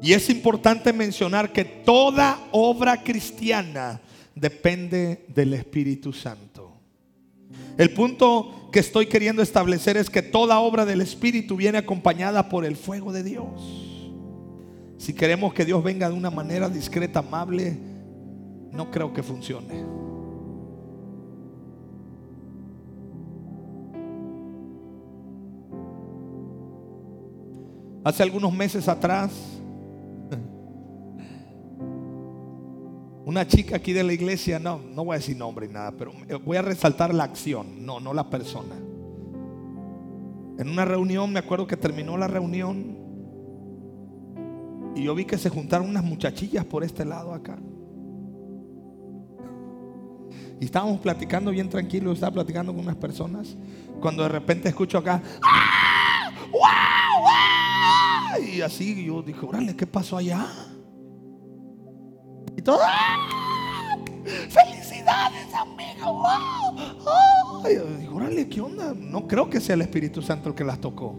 Y 0.00 0.14
es 0.14 0.30
importante 0.30 0.90
mencionar 0.94 1.52
que 1.52 1.66
toda 1.66 2.48
obra 2.50 3.02
cristiana 3.02 4.00
depende 4.34 5.26
del 5.28 5.52
Espíritu 5.52 6.14
Santo. 6.14 6.80
El 7.76 7.92
punto 7.92 8.70
que 8.72 8.80
estoy 8.80 9.04
queriendo 9.04 9.42
establecer 9.42 9.98
es 9.98 10.08
que 10.08 10.22
toda 10.22 10.60
obra 10.60 10.86
del 10.86 11.02
Espíritu 11.02 11.56
viene 11.56 11.76
acompañada 11.76 12.48
por 12.48 12.64
el 12.64 12.76
fuego 12.76 13.12
de 13.12 13.22
Dios. 13.22 14.00
Si 14.96 15.12
queremos 15.12 15.52
que 15.52 15.66
Dios 15.66 15.84
venga 15.84 16.08
de 16.08 16.16
una 16.16 16.30
manera 16.30 16.70
discreta, 16.70 17.18
amable, 17.18 17.76
no 18.72 18.90
creo 18.90 19.12
que 19.12 19.22
funcione. 19.22 19.97
Hace 28.08 28.22
algunos 28.22 28.50
meses 28.54 28.88
atrás, 28.88 29.30
una 33.26 33.46
chica 33.46 33.76
aquí 33.76 33.92
de 33.92 34.02
la 34.02 34.14
iglesia, 34.14 34.58
no, 34.58 34.78
no 34.78 35.04
voy 35.04 35.16
a 35.16 35.18
decir 35.18 35.36
nombre 35.36 35.68
ni 35.68 35.74
nada, 35.74 35.92
pero 35.92 36.12
voy 36.42 36.56
a 36.56 36.62
resaltar 36.62 37.12
la 37.12 37.24
acción, 37.24 37.84
no, 37.84 38.00
no 38.00 38.14
la 38.14 38.30
persona. 38.30 38.74
En 40.58 40.70
una 40.70 40.86
reunión, 40.86 41.30
me 41.30 41.38
acuerdo 41.38 41.66
que 41.66 41.76
terminó 41.76 42.16
la 42.16 42.28
reunión 42.28 42.96
y 44.96 45.02
yo 45.02 45.14
vi 45.14 45.26
que 45.26 45.36
se 45.36 45.50
juntaron 45.50 45.90
unas 45.90 46.02
muchachillas 46.02 46.64
por 46.64 46.84
este 46.84 47.04
lado 47.04 47.34
acá. 47.34 47.58
Y 50.58 50.64
estábamos 50.64 51.00
platicando 51.00 51.50
bien 51.50 51.68
tranquilos, 51.68 52.14
estaba 52.14 52.32
platicando 52.32 52.72
con 52.72 52.84
unas 52.84 52.96
personas, 52.96 53.54
cuando 54.00 54.22
de 54.22 54.30
repente 54.30 54.70
escucho 54.70 54.96
acá, 54.96 55.22
¡Ah! 55.42 56.30
¡Wow! 56.50 56.88
Y 58.36 58.60
así 58.60 59.04
yo 59.04 59.22
dije, 59.22 59.44
órale, 59.44 59.74
¿qué 59.76 59.86
pasó 59.86 60.16
allá? 60.16 60.46
Y 62.56 62.62
todo, 62.62 62.78
¡Ah! 62.82 63.96
felicidades 64.48 65.54
amigo, 65.54 66.12
wow. 66.12 67.62
Dije, 67.64 68.08
órale, 68.08 68.48
¿qué 68.48 68.60
onda? 68.60 68.94
No 68.94 69.26
creo 69.26 69.48
que 69.48 69.60
sea 69.60 69.74
el 69.74 69.82
Espíritu 69.82 70.22
Santo 70.22 70.48
el 70.50 70.54
que 70.54 70.64
las 70.64 70.80
tocó. 70.80 71.16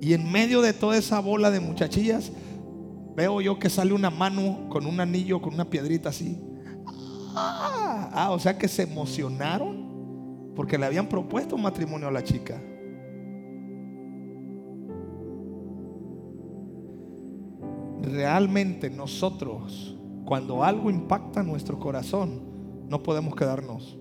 Y 0.00 0.14
en 0.14 0.30
medio 0.30 0.62
de 0.62 0.72
toda 0.72 0.96
esa 0.96 1.20
bola 1.20 1.50
de 1.50 1.60
muchachillas, 1.60 2.30
veo 3.16 3.40
yo 3.40 3.58
que 3.58 3.68
sale 3.68 3.92
una 3.92 4.10
mano 4.10 4.68
con 4.68 4.86
un 4.86 5.00
anillo, 5.00 5.40
con 5.42 5.54
una 5.54 5.68
piedrita 5.68 6.10
así. 6.10 6.40
Ah, 7.34 8.10
ah, 8.12 8.30
o 8.30 8.38
sea 8.38 8.56
que 8.56 8.68
se 8.68 8.82
emocionaron 8.82 10.52
porque 10.54 10.78
le 10.78 10.86
habían 10.86 11.08
propuesto 11.08 11.56
un 11.56 11.62
matrimonio 11.62 12.08
a 12.08 12.10
la 12.10 12.22
chica. 12.22 12.60
Realmente 18.08 18.90
nosotros, 18.90 19.96
cuando 20.24 20.64
algo 20.64 20.90
impacta 20.90 21.42
nuestro 21.42 21.78
corazón, 21.78 22.40
no 22.88 23.02
podemos 23.02 23.34
quedarnos. 23.34 23.98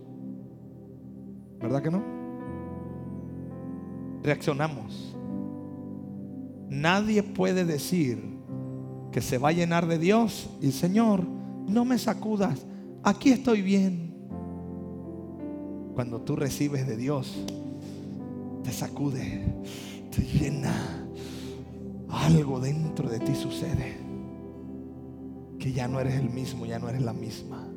¿Verdad 1.60 1.82
que 1.82 1.92
no? 1.92 2.04
Reaccionamos. 4.24 5.16
Nadie 6.70 7.24
puede 7.24 7.66
decir 7.66 8.38
que 9.12 9.22
se 9.22 9.38
va 9.38 9.50
a 9.50 9.54
llenar 9.54 9.88
de 9.88 9.98
Dios 9.98 10.50
y 10.62 10.72
Señor, 10.72 11.24
no 11.68 11.86
me 11.86 11.98
sacudas, 11.98 12.66
aquí 13.04 13.32
estoy 13.32 13.62
bien. 13.62 14.14
Cuando 15.96 16.22
tú 16.22 16.36
recibes 16.36 16.86
de 16.86 16.96
Dios, 16.96 17.36
te 18.64 18.72
sacude, 18.72 19.46
te 20.16 20.22
llena. 20.22 21.07
Algo 22.10 22.60
dentro 22.60 23.10
de 23.10 23.20
ti 23.20 23.36
sucede. 23.36 23.98
Que 25.60 25.72
ya 25.72 25.88
no 25.88 26.00
eres 26.00 26.16
el 26.16 26.30
mismo, 26.30 26.66
ya 26.66 26.80
no 26.80 26.90
eres 26.90 27.02
la 27.02 27.14
misma. 27.14 27.68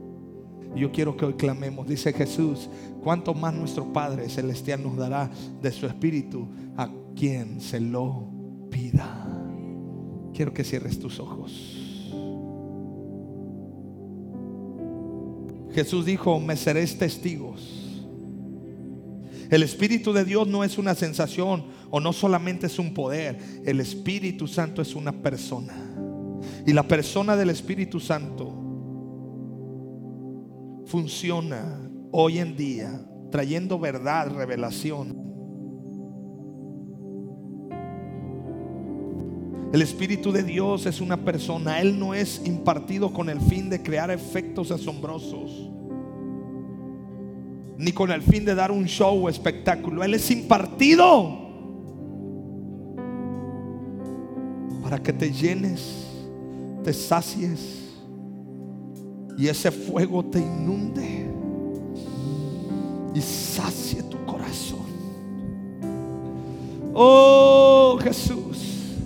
Yo 0.75 0.93
quiero 0.93 1.17
que 1.17 1.25
hoy 1.25 1.35
clamemos, 1.35 1.89
dice 1.89 2.13
Jesús, 2.13 2.69
cuánto 3.03 3.35
más 3.35 3.53
nuestro 3.53 3.93
Padre 3.93 4.29
Celestial 4.29 4.83
nos 4.83 4.97
dará 4.97 5.29
de 5.61 5.73
su 5.73 5.87
Espíritu 5.87 6.47
a 6.77 6.89
quien 7.17 7.61
se 7.61 7.81
lo 7.81 8.29
pida. 8.71 9.27
Quiero 10.33 10.55
que 10.55 10.63
cierres 10.63 10.99
tus 11.01 11.19
ojos. 11.19 11.77
Jesús 15.73 16.05
dijo, 16.05 16.39
me 16.41 16.57
seréis 16.57 16.97
testigos. 16.99 17.90
El 19.51 19.65
Espíritu 19.65 20.13
de 20.13 20.25
Dios 20.25 20.47
no 20.47 20.63
es 20.63 20.79
una 20.79 20.95
sensación 20.95 21.65
o 21.91 21.99
no 21.99 22.13
solamente 22.13 22.67
es 22.67 22.79
un 22.79 22.95
poder. 22.95 23.39
El 23.67 23.81
Espíritu 23.81 24.47
Santo 24.47 24.81
es 24.81 24.95
una 24.95 25.11
persona. 25.11 25.75
Y 26.67 26.73
la 26.73 26.87
persona 26.87 27.37
del 27.37 27.51
Espíritu 27.51 27.99
Santo 27.99 28.55
funciona 30.87 31.91
hoy 32.13 32.39
en 32.39 32.57
día 32.57 33.05
trayendo 33.31 33.79
verdad, 33.79 34.31
revelación. 34.31 35.19
El 39.73 39.83
Espíritu 39.83 40.31
de 40.33 40.45
Dios 40.45 40.87
es 40.87 41.01
una 41.01 41.25
persona. 41.25 41.81
Él 41.81 41.99
no 41.99 42.15
es 42.15 42.43
impartido 42.45 43.13
con 43.13 43.29
el 43.29 43.41
fin 43.41 43.69
de 43.69 43.83
crear 43.83 44.11
efectos 44.11 44.71
asombrosos. 44.71 45.71
Ni 47.81 47.93
con 47.93 48.11
el 48.11 48.21
fin 48.21 48.45
de 48.45 48.55
dar 48.55 48.71
un 48.71 48.85
show 48.85 49.25
o 49.25 49.29
espectáculo. 49.31 50.05
Él 50.05 50.13
es 50.13 50.31
impartido 50.31 51.39
para 54.83 55.03
que 55.03 55.15
te 55.15 55.33
llenes, 55.33 56.07
te 56.85 56.93
sacies 56.93 57.95
y 59.39 59.49
ese 59.49 59.71
fuego 59.71 60.23
te 60.23 60.41
inunde 60.41 61.27
y 63.15 63.21
sacie 63.23 64.03
tu 64.03 64.27
corazón. 64.27 64.85
Oh 66.93 67.99
Jesús. 68.03 68.99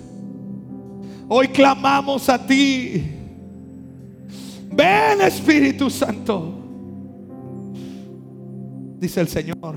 Hoy 1.29 1.47
clamamos 1.47 2.27
a 2.27 2.45
ti. 2.45 3.09
Ven 4.69 5.21
Espíritu 5.21 5.89
Santo. 5.89 6.54
Dice 8.97 9.21
el 9.21 9.27
Señor, 9.27 9.75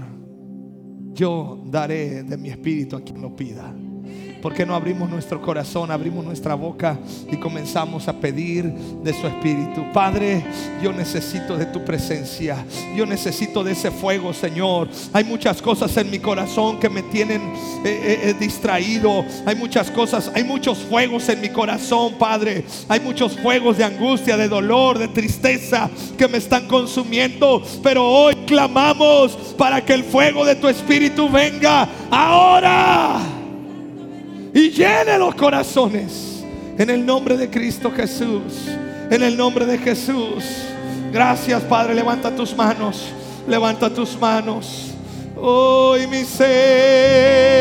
yo 1.12 1.62
daré 1.66 2.22
de 2.22 2.36
mi 2.36 2.50
espíritu 2.50 2.96
a 2.96 3.00
quien 3.00 3.20
lo 3.20 3.34
pida. 3.34 3.74
¿Por 4.40 4.54
qué 4.54 4.64
no 4.64 4.74
abrimos 4.74 5.10
nuestro 5.10 5.42
corazón, 5.42 5.90
abrimos 5.90 6.24
nuestra 6.24 6.54
boca 6.54 6.96
y 7.30 7.36
comenzamos 7.38 8.06
a 8.06 8.20
pedir 8.20 8.64
de 8.64 9.12
su 9.12 9.26
espíritu? 9.26 9.84
Padre, 9.92 10.44
yo 10.80 10.92
necesito 10.92 11.56
de 11.56 11.66
tu 11.66 11.84
presencia. 11.84 12.64
Yo 12.96 13.04
necesito 13.04 13.64
de 13.64 13.72
ese 13.72 13.90
fuego, 13.90 14.32
Señor. 14.32 14.88
Hay 15.12 15.24
muchas 15.24 15.60
cosas 15.60 15.96
en 15.96 16.10
mi 16.10 16.20
corazón 16.20 16.78
que 16.78 16.88
me 16.88 17.02
tienen 17.02 17.42
eh, 17.42 17.84
eh, 17.84 18.20
eh, 18.22 18.34
distraído. 18.38 19.24
Hay 19.44 19.56
muchas 19.56 19.90
cosas, 19.90 20.30
hay 20.32 20.44
muchos 20.44 20.78
fuegos 20.78 21.28
en 21.28 21.40
mi 21.40 21.48
corazón, 21.48 22.14
Padre. 22.16 22.64
Hay 22.88 23.00
muchos 23.00 23.36
fuegos 23.38 23.76
de 23.76 23.84
angustia, 23.84 24.36
de 24.36 24.48
dolor, 24.48 24.98
de 24.98 25.08
tristeza 25.08 25.90
que 26.16 26.28
me 26.28 26.38
están 26.38 26.68
consumiendo. 26.68 27.60
Pero 27.82 28.04
hoy 28.04 28.36
clamamos 28.48 29.32
para 29.58 29.84
que 29.84 29.92
el 29.92 30.02
fuego 30.02 30.44
de 30.44 30.56
tu 30.56 30.66
espíritu 30.68 31.28
venga 31.28 31.86
ahora 32.10 33.20
y 34.54 34.70
llene 34.70 35.18
los 35.18 35.34
corazones. 35.34 36.42
En 36.78 36.88
el 36.90 37.04
nombre 37.04 37.36
de 37.36 37.50
Cristo 37.50 37.90
Jesús. 37.90 38.68
En 39.10 39.22
el 39.22 39.36
nombre 39.36 39.66
de 39.66 39.76
Jesús. 39.78 40.44
Gracias, 41.12 41.62
Padre. 41.62 41.94
Levanta 41.94 42.34
tus 42.34 42.56
manos. 42.56 43.08
Levanta 43.46 43.90
tus 43.90 44.18
manos. 44.18 44.94
Hoy 45.36 46.06
mi 46.06 46.24
ser. 46.24 47.58